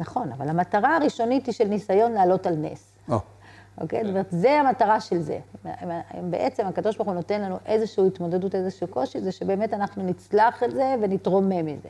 נכון, 0.00 0.32
אבל 0.32 0.48
המטרה 0.48 0.96
הראשונית 0.96 1.46
היא 1.46 1.54
של 1.54 1.68
ניסיון 1.68 2.12
לעלות 2.12 2.46
על 2.46 2.56
נס. 2.56 2.92
אוקיי? 3.78 4.04
זאת 4.04 4.10
אומרת, 4.10 4.26
זה 4.30 4.60
המטרה 4.60 5.00
של 5.00 5.18
זה. 5.20 5.38
בעצם 6.22 6.66
הקדוש 6.66 6.96
ברוך 6.96 7.08
הוא 7.08 7.14
נותן 7.14 7.40
לנו 7.40 7.56
איזושהי 7.66 8.06
התמודדות, 8.06 8.54
איזשהו 8.54 8.86
קושי, 8.86 9.20
זה 9.20 9.32
שבאמת 9.32 9.74
אנחנו 9.74 10.02
נצלח 10.02 10.62
את 10.62 10.70
זה 10.70 10.94
ונתרומם 11.00 11.66
מזה. 11.66 11.88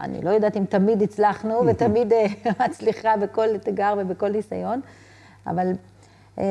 אני 0.00 0.22
לא 0.22 0.30
יודעת 0.30 0.56
אם 0.56 0.64
תמיד 0.64 1.02
הצלחנו 1.02 1.54
ותמיד 1.66 2.12
אה, 2.12 2.26
מצליחה 2.66 3.16
בכל 3.16 3.46
אתגר 3.54 3.94
ובכל 3.98 4.28
ניסיון, 4.28 4.80
אבל, 5.46 5.72
אה, 6.38 6.44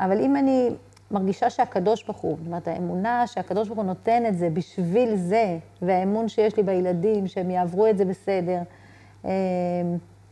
אבל 0.00 0.20
אם 0.20 0.36
אני 0.36 0.70
מרגישה 1.10 1.50
שהקדוש 1.50 2.04
ברוך 2.04 2.18
הוא, 2.18 2.36
זאת 2.38 2.46
אומרת, 2.46 2.68
האמונה 2.68 3.26
שהקדוש 3.26 3.68
ברוך 3.68 3.78
הוא 3.78 3.86
נותן 3.86 4.26
את 4.26 4.38
זה 4.38 4.50
בשביל 4.50 5.16
זה, 5.16 5.58
והאמון 5.82 6.28
שיש 6.28 6.56
לי 6.56 6.62
בילדים, 6.62 7.26
שהם 7.26 7.50
יעברו 7.50 7.86
את 7.86 7.98
זה 7.98 8.04
בסדר. 8.04 8.58
אמ, 9.24 9.30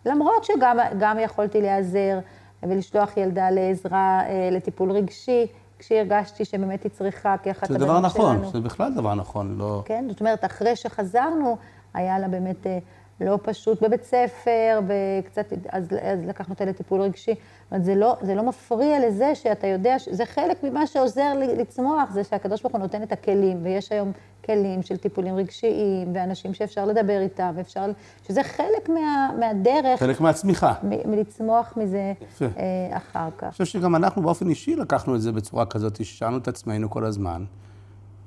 למרות 0.06 0.44
שגם 0.44 1.18
יכולתי 1.20 1.60
להיעזר 1.60 2.18
ולשלוח 2.62 3.16
ילדה 3.16 3.50
לעזרה, 3.50 4.20
אה, 4.26 4.48
לטיפול 4.52 4.92
רגשי, 4.92 5.46
כשהרגשתי 5.78 6.44
שבאמת 6.44 6.82
היא 6.82 6.90
צריכה, 6.92 7.36
כאחת 7.42 7.70
הדברים 7.70 7.88
שלנו. 7.88 8.08
זה 8.08 8.18
דבר 8.18 8.32
נכון, 8.32 8.52
זה 8.52 8.60
בכלל 8.60 8.94
דבר 8.94 9.14
נכון, 9.14 9.58
לא... 9.58 9.82
כן, 9.84 10.04
זאת 10.08 10.20
אומרת, 10.20 10.44
אחרי 10.44 10.76
שחזרנו, 10.76 11.56
היה 11.94 12.18
לה 12.18 12.28
באמת 12.28 12.66
אה, 12.66 12.78
לא 13.20 13.38
פשוט 13.42 13.82
בבית 13.82 14.04
ספר, 14.04 14.80
וקצת, 14.86 15.52
אז, 15.68 15.88
אז 16.02 16.24
לקחנו 16.26 16.54
אותה 16.54 16.64
לטיפול 16.64 17.00
רגשי. 17.00 17.34
זאת 17.34 17.70
אומרת, 17.70 17.84
זה 17.84 17.94
לא, 17.94 18.16
זה 18.22 18.34
לא 18.34 18.42
מפריע 18.42 19.08
לזה 19.08 19.34
שאתה 19.34 19.66
יודע, 19.66 19.96
זה 20.10 20.26
חלק 20.26 20.62
ממה 20.62 20.86
שעוזר 20.86 21.32
לצמוח, 21.34 22.10
זה 22.10 22.24
שהקדוש 22.24 22.62
ברוך 22.62 22.72
הוא 22.72 22.80
נותן 22.80 23.02
את 23.02 23.12
הכלים, 23.12 23.58
ויש 23.62 23.92
היום 23.92 24.12
כלים 24.44 24.82
של 24.82 24.96
טיפולים 24.96 25.36
רגשיים, 25.36 26.12
ואנשים 26.14 26.54
שאפשר 26.54 26.84
לדבר 26.84 27.20
איתם, 27.20 27.52
ואפשר, 27.56 27.90
שזה 28.28 28.42
חלק 28.42 28.88
מה, 28.88 29.30
מהדרך. 29.40 30.00
חלק 30.00 30.20
מהצמיחה. 30.20 30.74
מ, 30.82 31.10
מלצמוח 31.10 31.74
מזה 31.76 32.12
יפה. 32.22 32.44
אה, 32.44 32.96
אחר 32.96 33.28
כך. 33.38 33.44
אני 33.44 33.52
חושב 33.52 33.64
שגם 33.64 33.96
אנחנו 33.96 34.22
באופן 34.22 34.48
אישי 34.48 34.76
לקחנו 34.76 35.16
את 35.16 35.22
זה 35.22 35.32
בצורה 35.32 35.66
כזאת, 35.66 36.04
ששאלנו 36.04 36.38
את 36.38 36.48
עצמנו 36.48 36.90
כל 36.90 37.04
הזמן, 37.04 37.44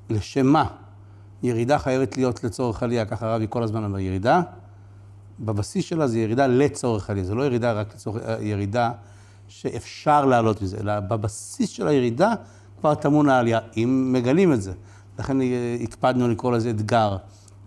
לשם 0.09 0.45
מה? 0.45 0.65
ירידה 1.43 1.79
חייבת 1.79 2.17
להיות 2.17 2.43
לצורך 2.43 2.83
עלייה, 2.83 3.05
ככה 3.05 3.35
רבי 3.35 3.45
כל 3.49 3.63
הזמן 3.63 3.83
אומר, 3.83 3.99
ירידה, 3.99 4.41
בבסיס 5.39 5.85
שלה 5.85 6.07
זה 6.07 6.19
ירידה 6.19 6.47
לצורך 6.47 7.09
עלייה, 7.09 7.25
זה 7.25 7.35
לא 7.35 7.43
ירידה 7.43 7.71
רק 7.73 7.93
לצורך, 7.93 8.23
אה, 8.25 8.37
ירידה 8.41 8.91
שאפשר 9.47 10.25
לעלות 10.25 10.61
מזה, 10.61 10.77
אלא 10.81 10.99
בבסיס 10.99 11.69
של 11.69 11.87
הירידה 11.87 12.33
כבר 12.79 12.95
טמון 12.95 13.29
העלייה, 13.29 13.59
אם 13.77 14.09
מגלים 14.13 14.53
את 14.53 14.61
זה. 14.61 14.73
לכן 15.19 15.41
אה, 15.41 15.77
הקפדנו 15.83 16.27
לקרוא 16.27 16.51
לזה 16.51 16.69
אתגר. 16.69 17.17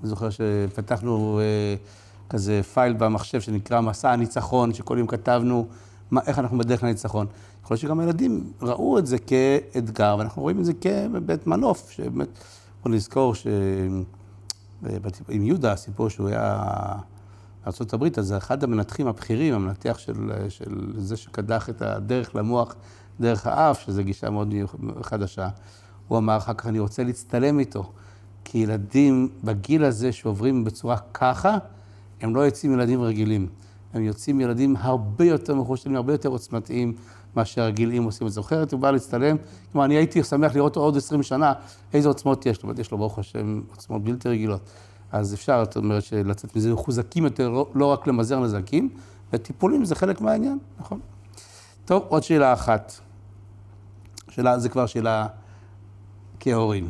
אני 0.01 0.09
זוכר 0.09 0.29
שפתחנו 0.31 1.41
אה, 1.41 1.75
כזה 2.31 2.61
פייל 2.75 2.93
במחשב 2.93 3.41
שנקרא 3.41 3.81
מסע 3.81 4.11
הניצחון, 4.11 4.75
שכל 4.75 4.99
יום 4.99 5.07
כתבנו 5.07 5.67
מה, 6.11 6.21
איך 6.27 6.39
אנחנו 6.39 6.59
בדרך 6.59 6.83
לניצחון. 6.83 7.27
יכול 7.65 7.75
להיות 7.75 7.83
שגם 7.83 8.01
הילדים 8.01 8.53
ראו 8.63 8.99
את 8.99 9.07
זה 9.07 9.19
כאתגר, 9.19 10.17
ואנחנו 10.19 10.43
רואים 10.43 10.61
את 10.61 10.65
זה 10.65 10.73
כבית 10.81 11.47
מנוף, 11.47 11.91
שבאמת, 11.91 12.29
בוא 12.83 12.93
נזכור 12.93 13.35
שעם 13.35 14.05
יהודה, 15.29 15.73
הסיפור 15.73 16.09
שהוא 16.09 16.29
היה 16.29 16.65
בארה"ב, 17.65 18.19
אז 18.19 18.33
אחד 18.33 18.65
המנתחים 18.65 19.07
הבכירים, 19.07 19.55
המנתח 19.55 19.99
של, 19.99 20.33
של 20.49 20.93
זה 20.97 21.17
שקדח 21.17 21.69
את 21.69 21.83
הדרך 21.83 22.37
למוח 22.37 22.75
דרך 23.21 23.47
האף, 23.47 23.81
שזו 23.81 24.05
גישה 24.05 24.31
מאוד 24.31 24.55
חדשה. 25.03 25.49
הוא 26.09 26.19
אמר 26.19 26.37
אחר 26.37 26.55
כך, 26.55 26.67
אני 26.67 26.79
רוצה 26.79 27.05
להצטלם 27.05 27.59
איתו. 27.59 27.93
כי 28.45 28.59
ילדים 28.59 29.29
בגיל 29.45 29.85
הזה 29.85 30.13
שעוברים 30.13 30.65
בצורה 30.65 30.97
ככה, 30.99 31.59
הם 32.21 32.37
לא 32.37 32.41
יוצאים 32.41 32.73
ילדים 32.73 33.03
רגילים. 33.03 33.47
הם 33.95 34.03
יוצאים 34.03 34.41
ילדים 34.41 34.77
הרבה 34.79 35.25
יותר 35.25 35.55
מחושבים, 35.55 35.97
הרבה 35.97 36.13
יותר 36.13 36.29
עוצמתיים 36.29 36.95
מאשר 37.37 37.63
הרגילים 37.63 38.05
עושים 38.05 38.27
את 38.27 38.33
זה. 38.33 38.35
זוכרת, 38.35 38.73
הוא 38.73 38.81
בא 38.81 38.91
להצטלם, 38.91 39.37
כלומר, 39.73 39.85
אני 39.85 39.95
הייתי 39.95 40.23
שמח 40.23 40.55
לראות 40.55 40.77
אותו 40.77 40.81
עוד 40.81 40.97
20 40.97 41.23
שנה, 41.23 41.53
איזה 41.93 42.09
עוצמות 42.09 42.47
יש 42.47 42.63
לו. 42.63 42.73
יש 42.79 42.91
לו, 42.91 42.99
ברוך 42.99 43.19
השם, 43.19 43.61
עוצמות 43.71 44.05
בלתי 44.05 44.29
רגילות. 44.29 44.61
אז 45.13 45.35
אפשר, 45.35 45.65
זאת 45.65 45.77
אומרת, 45.77 46.03
לצאת 46.13 46.57
מזה 46.57 46.73
מחוזקים 46.73 47.25
יותר, 47.25 47.49
לא, 47.49 47.67
לא 47.75 47.87
רק 47.87 48.07
למזער 48.07 48.41
נזקים, 48.41 48.89
וטיפולים 49.33 49.85
זה 49.85 49.95
חלק 49.95 50.21
מהעניין, 50.21 50.59
נכון? 50.81 51.01
טוב, 51.85 52.05
עוד 52.09 52.23
שאלה 52.23 52.53
אחת. 52.53 52.93
שאלה, 54.31 54.59
זה 54.59 54.69
כבר 54.69 54.87
שאלה 54.87 55.27
כהורים. 56.41 56.89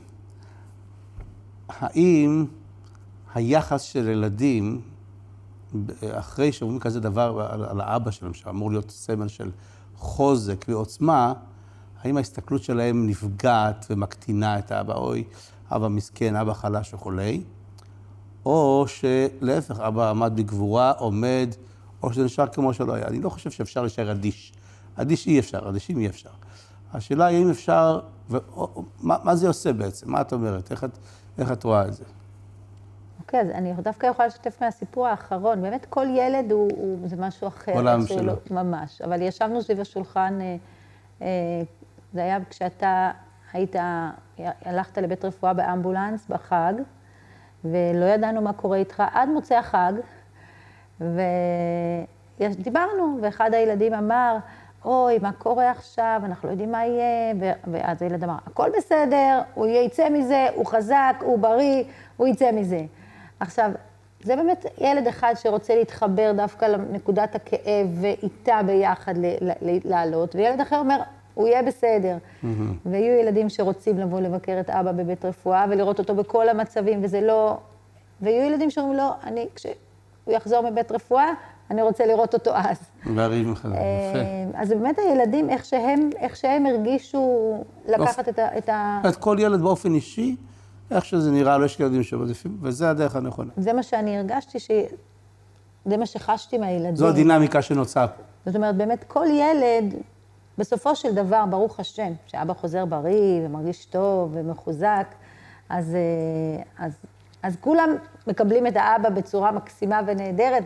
האם 1.68 2.46
היחס 3.34 3.82
של 3.82 4.08
ילדים, 4.08 4.80
אחרי 6.10 6.52
שאומרים 6.52 6.80
כזה 6.80 7.00
דבר 7.00 7.48
על, 7.50 7.64
על 7.64 7.80
האבא 7.80 8.10
שלהם, 8.10 8.34
שאמור 8.34 8.70
להיות 8.70 8.90
סמל 8.90 9.28
של 9.28 9.50
חוזק 9.96 10.64
ועוצמה, 10.68 11.32
האם 12.02 12.16
ההסתכלות 12.16 12.62
שלהם 12.62 13.06
נפגעת 13.06 13.86
ומקטינה 13.90 14.58
את 14.58 14.72
האבא, 14.72 14.94
אוי, 14.94 15.24
אבא 15.70 15.88
מסכן, 15.88 16.36
אבא 16.36 16.52
חלש 16.52 16.94
וכולי, 16.94 17.42
או 18.44 18.84
שלהפך, 18.88 19.80
אבא 19.80 20.10
עמד 20.10 20.32
בגבורה, 20.34 20.90
עומד, 20.90 21.54
או 22.02 22.12
שזה 22.12 22.24
נשאר 22.24 22.46
כמו 22.46 22.74
שלא 22.74 22.94
היה. 22.94 23.06
אני 23.06 23.20
לא 23.20 23.28
חושב 23.28 23.50
שאפשר 23.50 23.80
להישאר 23.80 24.12
אדיש. 24.12 24.52
אדיש 24.96 25.26
אי 25.26 25.38
אפשר, 25.38 25.68
אדישים 25.68 25.98
אי 25.98 26.06
אפשר. 26.06 26.30
השאלה 26.94 27.26
היא 27.26 27.44
אם 27.44 27.50
אפשר, 27.50 28.00
ו... 28.30 28.36
מה, 29.00 29.16
מה 29.22 29.36
זה 29.36 29.48
עושה 29.48 29.72
בעצם? 29.72 30.10
מה 30.10 30.20
את 30.20 30.32
אומרת? 30.32 30.70
איך 30.70 30.84
את, 30.84 30.98
איך 31.38 31.52
את 31.52 31.64
רואה 31.64 31.86
את 31.86 31.94
זה? 31.94 32.04
אוקיי, 33.20 33.40
אז 33.40 33.50
אני 33.50 33.72
דווקא 33.72 34.06
יכולה 34.06 34.28
לשתף 34.28 34.62
מהסיפור 34.62 35.06
האחרון. 35.06 35.62
באמת 35.62 35.86
כל 35.90 36.06
ילד 36.10 36.52
הוא, 36.52 36.70
הוא 36.76 37.08
זה 37.08 37.16
משהו 37.16 37.48
אחר. 37.48 37.72
עולם 37.72 38.06
שלו. 38.06 38.22
לא, 38.22 38.34
ממש. 38.50 39.02
אבל 39.02 39.22
ישבנו 39.22 39.62
סביב 39.62 39.80
השולחן, 39.80 40.38
אה, 40.40 40.56
אה, 41.22 41.26
זה 42.12 42.22
היה 42.22 42.38
כשאתה 42.50 43.10
היית, 43.52 43.76
הלכת 44.38 44.98
לבית 44.98 45.24
רפואה 45.24 45.52
באמבולנס 45.52 46.26
בחג, 46.28 46.72
ולא 47.64 48.04
ידענו 48.04 48.42
מה 48.42 48.52
קורה 48.52 48.76
איתך 48.76 49.02
עד 49.12 49.28
מוצאי 49.28 49.56
החג, 49.56 49.92
ודיברנו, 52.40 53.18
ואחד 53.22 53.54
הילדים 53.54 53.94
אמר, 53.94 54.36
אוי, 54.84 55.18
מה 55.22 55.32
קורה 55.32 55.70
עכשיו, 55.70 56.20
אנחנו 56.24 56.48
לא 56.48 56.52
יודעים 56.52 56.72
מה 56.72 56.86
יהיה, 56.86 57.34
ואז 57.66 58.02
הילד 58.02 58.24
אמר, 58.24 58.36
הכל 58.46 58.70
בסדר, 58.78 59.40
הוא 59.54 59.66
יצא 59.66 60.08
מזה, 60.08 60.46
הוא 60.54 60.66
חזק, 60.66 61.14
הוא 61.20 61.38
בריא, 61.38 61.84
הוא 62.16 62.28
יצא 62.28 62.52
מזה. 62.52 62.80
עכשיו, 63.40 63.70
זה 64.22 64.36
באמת 64.36 64.66
ילד 64.78 65.06
אחד 65.06 65.34
שרוצה 65.36 65.74
להתחבר 65.74 66.32
דווקא 66.36 66.64
לנקודת 66.64 67.34
הכאב 67.34 67.86
ואיתה 68.00 68.60
ביחד 68.66 69.14
לעלות, 69.84 70.34
וילד 70.34 70.60
אחר 70.60 70.78
אומר, 70.78 71.00
הוא 71.34 71.48
יהיה 71.48 71.62
בסדר. 71.62 72.16
Mm-hmm. 72.16 72.46
ויהיו 72.86 73.20
ילדים 73.20 73.48
שרוצים 73.48 73.98
לבוא 73.98 74.20
לבקר 74.20 74.60
את 74.60 74.70
אבא 74.70 74.92
בבית 74.92 75.24
רפואה 75.24 75.64
ולראות 75.70 75.98
אותו 75.98 76.14
בכל 76.14 76.48
המצבים, 76.48 77.04
וזה 77.04 77.20
לא... 77.20 77.56
ויהיו 78.22 78.46
ילדים 78.46 78.70
שאומרים 78.70 78.96
לו, 78.96 79.08
אני, 79.24 79.46
כשהוא 79.54 79.74
יחזור 80.26 80.70
מבית 80.70 80.92
רפואה, 80.92 81.32
אני 81.70 81.82
רוצה 81.82 82.06
לראות 82.06 82.34
אותו 82.34 82.50
אז. 82.54 82.78
והריב 83.14 83.48
מחדש, 83.48 83.72
יפה. 83.72 84.18
אה, 84.18 84.44
אז 84.54 84.68
באמת 84.68 84.98
הילדים, 84.98 85.50
איך 85.50 85.64
שהם, 85.64 86.10
איך 86.18 86.36
שהם 86.36 86.66
הרגישו 86.66 87.54
לקחת 87.88 88.28
את 88.28 88.38
ה... 88.38 88.58
את 88.58 88.68
ה... 88.68 89.00
את 89.08 89.16
כל 89.16 89.36
ילד 89.40 89.60
באופן 89.60 89.94
אישי, 89.94 90.36
איך 90.90 91.04
שזה 91.04 91.30
נראה, 91.30 91.58
לא 91.58 91.64
יש 91.64 91.80
ילדים 91.80 92.02
שמעדיפים, 92.02 92.58
וזה 92.62 92.90
הדרך 92.90 93.16
הנכונה. 93.16 93.50
זה 93.56 93.72
מה 93.72 93.82
שאני 93.82 94.18
הרגשתי, 94.18 94.58
ש... 94.58 94.70
זה 95.84 95.96
מה 95.96 96.06
שחשתי 96.06 96.58
מהילדים. 96.58 96.96
זו 96.96 97.08
הדינמיקה 97.08 97.62
שנוצרה 97.62 98.08
פה. 98.08 98.22
זאת 98.46 98.56
אומרת, 98.56 98.76
באמת 98.76 99.04
כל 99.08 99.26
ילד, 99.32 99.94
בסופו 100.58 100.96
של 100.96 101.14
דבר, 101.14 101.44
ברוך 101.50 101.80
השם, 101.80 102.12
שאבא 102.26 102.54
חוזר 102.54 102.84
בריא 102.84 103.40
ומרגיש 103.46 103.84
טוב 103.84 104.30
ומחוזק, 104.32 105.06
אז, 105.68 105.94
אה, 105.94 106.84
אז 106.86 106.92
אז 107.42 107.56
כולם 107.60 107.90
מקבלים 108.26 108.66
את 108.66 108.76
האבא 108.76 109.10
בצורה 109.10 109.52
מקסימה 109.52 110.00
ונהדרת 110.06 110.64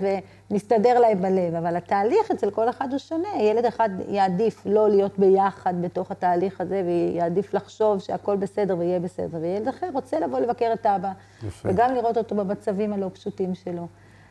ומסתדר 0.50 0.98
להם 0.98 1.22
בלב, 1.22 1.54
אבל 1.54 1.76
התהליך 1.76 2.30
אצל 2.30 2.50
כל 2.50 2.68
אחד 2.68 2.88
הוא 2.90 2.98
שונה. 2.98 3.28
ילד 3.40 3.64
אחד 3.64 3.88
יעדיף 4.08 4.62
לא 4.66 4.88
להיות 4.88 5.18
ביחד 5.18 5.74
בתוך 5.82 6.11
התהליך 6.11 6.61
הזה, 6.61 6.82
ויעדיף 6.87 7.54
לחשוב 7.54 7.98
שהכל 7.98 8.37
בסדר 8.37 8.78
ויהיה 8.78 9.00
בסדר, 9.00 9.38
וילד 9.40 9.68
אחר 9.68 9.90
רוצה 9.92 10.20
לבוא 10.20 10.40
לבקר 10.40 10.70
את 10.74 10.87
אבא, 10.87 11.12
יפה. 11.46 11.68
וגם 11.68 11.94
לראות 11.94 12.16
אותו 12.16 12.35
במצבים 12.35 12.92
הלא 12.92 13.11
פשוטים 13.12 13.54
שלו. 13.54 13.87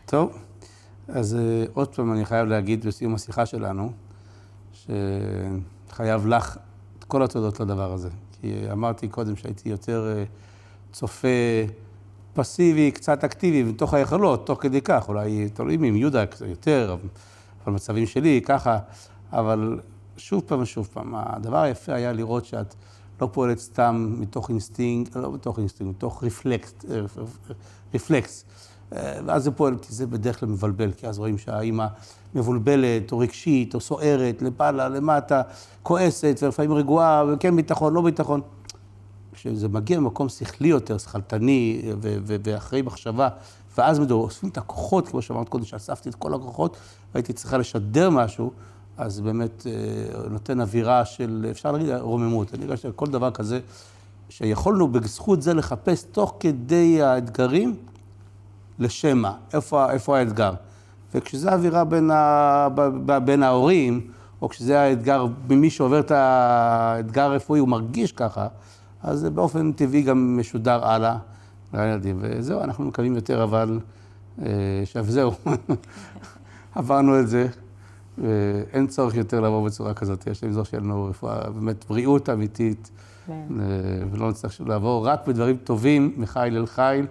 טוב, 0.06 0.38
אז 1.08 1.36
אה, 1.36 1.66
עוד 1.74 1.96
פעם 1.96 2.14
אני 2.14 2.26
חייב 2.26 2.48
להגיד 2.48 2.86
בסיום 2.86 3.16
השיחה 3.16 3.46
שלנו, 3.46 3.90
שחייב 4.74 6.28
לך 6.28 6.58
את 7.00 7.04
כל 7.04 7.24
התודות 7.24 7.60
לדבר 7.60 7.94
הזה. 7.94 8.10
כי 8.42 8.72
אמרתי 8.72 9.08
קודם 9.08 9.36
שהייתי 9.36 9.70
יותר 9.70 10.14
אה, 10.18 10.24
צופה... 10.92 11.28
פסיבי, 12.34 12.92
קצת 12.92 13.24
אקטיבי, 13.24 13.64
מתוך 13.64 13.94
היכולות, 13.94 14.46
תוך 14.46 14.62
כדי 14.62 14.82
כך, 14.82 15.10
אולי 15.10 15.50
תלוי 15.50 15.74
עם 15.74 15.96
יהודה 15.96 16.26
קצת 16.26 16.46
יותר, 16.46 16.96
אבל 17.64 17.74
מצבים 17.74 18.08
שלי, 18.08 18.42
ככה, 18.46 18.78
אבל 19.34 19.80
שוב 20.18 20.44
פעם 20.46 20.62
ושוב 20.62 20.90
פעם, 20.94 21.14
הדבר 21.16 21.62
היפה 21.62 21.94
היה 21.94 22.14
לראות 22.14 22.46
שאת 22.46 22.76
לא 23.22 23.30
פועלת 23.32 23.60
סתם 23.60 24.16
מתוך 24.20 24.50
אינסטינקט, 24.50 25.16
לא 25.16 25.32
מתוך 25.32 25.60
אינסטינקט, 25.60 25.96
מתוך 25.96 26.24
רפלקס, 26.24 26.74
רפלקס. 27.94 28.46
ואז 28.92 29.44
זה 29.44 29.52
פועל, 29.52 29.76
כי 29.82 29.94
זה 29.94 30.08
בדרך 30.08 30.40
כלל 30.40 30.50
מבלבל, 30.50 30.92
כי 30.92 31.08
אז 31.08 31.20
רואים 31.20 31.38
שהאימא 31.38 31.88
מבולבלת, 32.36 33.12
או 33.12 33.20
רגשית, 33.20 33.76
או 33.76 33.80
סוערת, 33.80 34.42
למעלה, 34.42 34.90
למטה, 34.90 35.42
כועסת, 35.84 36.40
ולפעמים 36.42 36.74
רגועה, 36.74 37.24
וכן 37.34 37.56
ביטחון, 37.56 37.94
לא 37.94 38.02
ביטחון. 38.02 38.42
כשזה 39.42 39.68
מגיע 39.68 40.00
ממקום 40.00 40.30
שכלי 40.30 40.68
יותר, 40.68 40.98
שכלתני 40.98 41.82
ואחרי 42.44 42.82
מחשבה, 42.82 43.30
ואז 43.78 44.00
אוספים 44.12 44.50
את 44.50 44.58
הכוחות, 44.58 45.08
כמו 45.08 45.22
שאמרת 45.22 45.50
קודם, 45.50 45.66
שאספתי 45.66 46.10
את 46.10 46.16
כל 46.16 46.34
הכוחות, 46.34 46.78
והייתי 47.14 47.34
צריכה 47.34 47.58
לשדר 47.58 48.10
משהו, 48.10 48.52
אז 48.98 49.20
באמת 49.20 49.68
אה, 49.68 50.30
נותן 50.30 50.62
אווירה 50.62 51.06
של, 51.06 51.48
אפשר 51.52 51.72
להגיד, 51.72 51.90
רוממות. 51.90 52.54
אני 52.54 52.66
רואה 52.66 52.78
שכל 52.78 53.08
דבר 53.08 53.32
כזה, 53.32 53.60
שיכולנו 54.30 54.88
בזכות 54.88 55.42
זה 55.42 55.54
לחפש 55.54 56.04
תוך 56.04 56.36
כדי 56.40 57.02
האתגרים, 57.02 57.76
לשם 58.80 59.18
מה, 59.18 59.34
איפה, 59.54 59.92
איפה 59.92 60.18
האתגר. 60.18 60.54
וכשזה 61.14 61.52
האווירה 61.52 61.84
בין, 61.84 62.12
ה, 62.12 62.68
בין 63.26 63.44
ההורים, 63.44 64.12
או 64.42 64.50
כשזה 64.50 64.82
האתגר, 64.82 65.26
ממי 65.50 65.70
שעובר 65.70 66.00
את 66.00 66.12
האתגר 66.12 67.24
הרפואי, 67.24 67.60
הוא 67.60 67.68
מרגיש 67.68 68.12
ככה, 68.12 68.48
אז 69.04 69.20
זה 69.20 69.30
באופן 69.30 69.72
טבעי 69.72 70.02
גם 70.02 70.38
משודר 70.40 70.86
הלאה 70.86 71.18
לילדים. 71.74 72.18
וזהו, 72.22 72.62
אנחנו 72.62 72.86
מקווים 72.86 73.16
יותר, 73.16 73.44
אבל 73.44 73.80
עכשיו 74.82 75.06
זהו, 75.06 75.32
עברנו 76.76 77.20
את 77.20 77.28
זה, 77.28 77.48
ואין 78.18 78.88
צורך 78.88 79.16
יותר 79.16 79.40
לעבור 79.40 79.66
בצורה 79.66 79.94
כזאת. 79.94 80.28
יש 80.28 80.44
להם 80.44 80.54
זו 80.54 80.66
שיהיה 80.66 80.82
לנו 80.82 81.06
רפואה, 81.06 81.50
באמת 81.50 81.86
בריאות 81.86 82.30
אמיתית, 82.30 82.92
כן. 83.28 83.44
ולא 84.12 84.30
נצטרך 84.30 84.62
לעבור 84.66 85.08
רק 85.08 85.28
בדברים 85.28 85.58
טובים 85.58 86.14
מחיל 86.18 86.58
אל 86.58 86.66
חיל, 86.66 87.08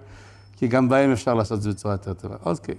כי 0.57 0.69
גם 0.69 0.89
בהם 0.89 1.13
אפשר 1.13 1.35
לעשות 1.35 1.59
את 1.59 1.63
זה 1.63 1.71
בצורה 1.71 1.95
יותר 1.95 2.13
טובה. 2.13 2.37
אוקיי. 2.47 2.75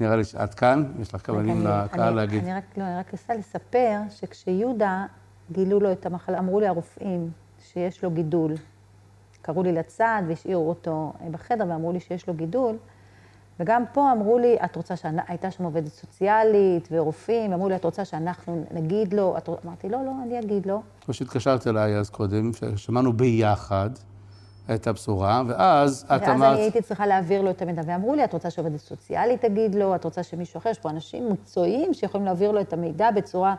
נראה 0.00 0.16
לי 0.16 0.24
שאת 0.24 0.54
כאן, 0.54 0.84
יש 1.00 1.14
לך 1.14 1.26
כמה 1.26 1.38
מילים 1.38 1.66
לקהל 1.66 2.14
להגיד. 2.14 2.42
אני 2.42 2.54
רק, 2.54 2.64
לא, 2.76 2.84
אני 2.84 2.98
רק 2.98 3.12
רוצה 3.12 3.34
לספר 3.34 4.00
שכשיהודה 4.10 5.06
גילו 5.52 5.80
לו 5.80 5.92
את 5.92 6.06
המחלה, 6.06 6.38
אמרו 6.38 6.60
לי 6.60 6.66
הרופאים 6.66 7.30
שיש 7.76 8.04
לו 8.04 8.10
גידול. 8.10 8.54
קראו 9.42 9.62
לי 9.62 9.72
לצד 9.72 10.22
והשאירו 10.28 10.68
אותו 10.68 11.12
בחדר 11.30 11.64
ואמרו 11.68 11.92
לי 11.92 12.00
שיש 12.00 12.28
לו 12.28 12.34
גידול. 12.34 12.76
וגם 13.60 13.84
פה 13.92 14.12
אמרו 14.12 14.38
לי, 14.38 14.56
את 14.64 14.76
רוצה 14.76 14.96
שהייתה 14.96 15.50
שם 15.50 15.64
עובדת 15.64 15.92
סוציאלית 15.92 16.88
ורופאים, 16.92 17.52
אמרו 17.52 17.68
לי, 17.68 17.76
את 17.76 17.84
רוצה 17.84 18.04
שאנחנו 18.04 18.64
נגיד 18.70 19.14
לו? 19.14 19.38
את... 19.38 19.48
אמרתי, 19.64 19.88
לא, 19.88 20.04
לא, 20.04 20.12
אני 20.22 20.38
אגיד 20.38 20.66
לו. 20.66 20.82
כמו 21.00 21.14
שהתקשרת 21.14 21.66
אליי 21.66 21.96
אז 21.96 22.10
קודם, 22.10 22.50
ששמענו 22.52 23.12
ביחד. 23.12 23.90
את 24.74 24.86
הבשורה, 24.86 25.42
ואז 25.46 26.06
את 26.06 26.10
אמרת... 26.10 26.40
ואז 26.40 26.42
אני 26.42 26.60
הייתי 26.60 26.82
צריכה 26.82 27.06
להעביר 27.06 27.42
לו 27.42 27.50
את 27.50 27.62
המידע, 27.62 27.82
ואמרו 27.86 28.14
לי, 28.14 28.24
את 28.24 28.32
רוצה 28.32 28.50
שעובדת 28.50 28.80
סוציאלית 28.80 29.44
תגיד 29.44 29.74
לו, 29.74 29.94
את 29.94 30.04
רוצה 30.04 30.22
שמישהו 30.22 30.58
אחר, 30.58 30.70
יש 30.70 30.78
פה 30.78 30.90
אנשים 30.90 31.32
מקצועיים 31.32 31.94
שיכולים 31.94 32.24
להעביר 32.24 32.50
לו 32.50 32.60
את 32.60 32.72
המידע 32.72 33.10
בצורה... 33.10 33.54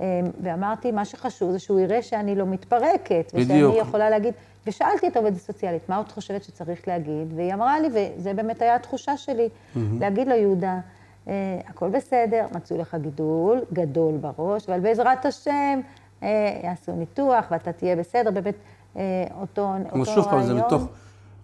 אה, 0.00 0.20
ואמרתי, 0.42 0.92
מה 0.92 1.04
שחשוב 1.04 1.52
זה 1.52 1.58
שהוא 1.58 1.80
יראה 1.80 2.02
שאני 2.02 2.34
לא 2.34 2.46
מתפרקת, 2.46 3.32
בדיוק. 3.34 3.70
ושאני 3.70 3.88
יכולה 3.88 4.10
להגיד, 4.10 4.34
ושאלתי 4.66 5.08
את 5.08 5.16
העובדת 5.16 5.36
הסוציאלית, 5.36 5.88
מה 5.88 6.00
את 6.00 6.12
חושבת 6.12 6.44
שצריך 6.44 6.88
להגיד? 6.88 7.32
והיא 7.36 7.54
אמרה 7.54 7.80
לי, 7.80 7.88
וזה 7.88 8.34
באמת 8.34 8.62
היה 8.62 8.74
התחושה 8.74 9.16
שלי, 9.16 9.48
mm-hmm. 9.48 9.78
להגיד 10.00 10.28
לו, 10.28 10.34
יהודה, 10.34 10.78
אה, 11.28 11.60
הכל 11.66 11.90
בסדר, 11.90 12.46
מצאו 12.54 12.78
לך 12.78 12.96
גידול 13.00 13.60
גדול 13.72 14.16
בראש, 14.16 14.68
אבל 14.68 14.80
בעזרת 14.80 15.26
השם 15.26 15.80
אה, 16.22 16.60
יעשו 16.64 16.92
ניתוח 16.92 17.44
ואתה 17.50 17.72
תהיה 17.72 17.96
בסדר, 17.96 18.30
באמת. 18.30 18.54
אה, 18.96 19.02
אותו, 19.40 19.68
רעיון. 19.68 19.84
כמו 19.90 20.06
שוב 20.06 20.24
פעם, 20.24 20.42
זה 20.42 20.54
מתוך, 20.54 20.82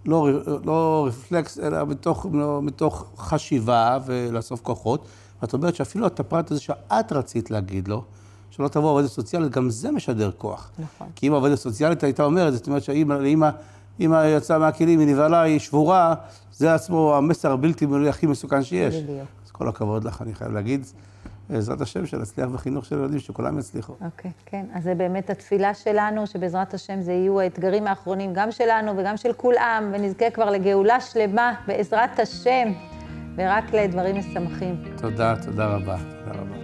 לא, 0.06 0.28
לא 0.64 1.04
רפלקס, 1.08 1.58
אלא 1.58 1.86
מתוך, 1.86 2.26
לא, 2.32 2.62
מתוך 2.62 3.10
חשיבה 3.16 3.98
ולאסוף 4.06 4.60
כוחות. 4.60 5.06
ואת 5.42 5.52
אומרת 5.52 5.74
שאפילו 5.74 6.06
את 6.06 6.20
הפרט 6.20 6.50
הזה 6.50 6.60
שאת 6.60 7.12
רצית 7.12 7.50
להגיד 7.50 7.88
לו, 7.88 8.04
שלא 8.52 8.68
תבוא 8.68 8.90
עובדת 8.90 9.08
סוציאלית, 9.08 9.52
גם 9.52 9.70
זה 9.70 9.90
משדר 9.90 10.30
כוח. 10.38 10.70
נכון. 10.78 11.06
כי 11.16 11.28
אם 11.28 11.32
עובדת 11.32 11.58
סוציאלית 11.58 12.04
הייתה 12.04 12.24
אומרת, 12.24 12.52
זאת 12.52 12.66
אומרת 12.66 12.82
שהאימא, 12.82 13.50
אימא 14.00 14.24
יצאה 14.36 14.58
מהכלים, 14.58 15.00
היא 15.00 15.08
נבהלה, 15.08 15.42
היא 15.42 15.58
שבורה, 15.58 16.14
זה 16.52 16.74
עצמו 16.74 17.16
המסר 17.16 17.52
הבלתי 17.52 17.86
מילוי 17.86 18.08
הכי 18.08 18.26
מסוכן 18.26 18.62
שיש. 18.62 18.94
בדיוק. 18.94 19.28
אז 19.46 19.50
כל 19.50 19.68
הכבוד 19.68 20.04
לך, 20.04 20.22
אני 20.22 20.34
חייב 20.34 20.52
להגיד. 20.52 20.86
בעזרת 21.50 21.80
השם, 21.80 22.06
שנצליח 22.06 22.48
בחינוך 22.48 22.84
של 22.84 22.98
ילדים, 22.98 23.18
שכולם 23.18 23.58
יצליחו. 23.58 23.92
אוקיי, 23.92 24.30
okay, 24.30 24.50
כן. 24.50 24.66
אז 24.74 24.84
זה 24.84 24.94
באמת 24.94 25.30
התפילה 25.30 25.74
שלנו, 25.74 26.26
שבעזרת 26.26 26.74
השם 26.74 27.02
זה 27.02 27.12
יהיו 27.12 27.40
האתגרים 27.40 27.86
האחרונים, 27.86 28.30
גם 28.34 28.52
שלנו 28.52 28.92
וגם 28.96 29.16
של 29.16 29.32
כולם, 29.32 29.90
ונזכה 29.92 30.30
כבר 30.30 30.50
לגאולה 30.50 31.00
שלמה, 31.00 31.52
בעזרת 31.66 32.18
השם, 32.18 32.72
ורק 33.36 33.74
לדברים 33.74 34.16
משמחים. 34.16 34.84
תודה, 34.96 35.34
תודה 35.44 35.66
רבה. 35.66 35.96
תודה 35.96 36.40
רבה. 36.40 36.61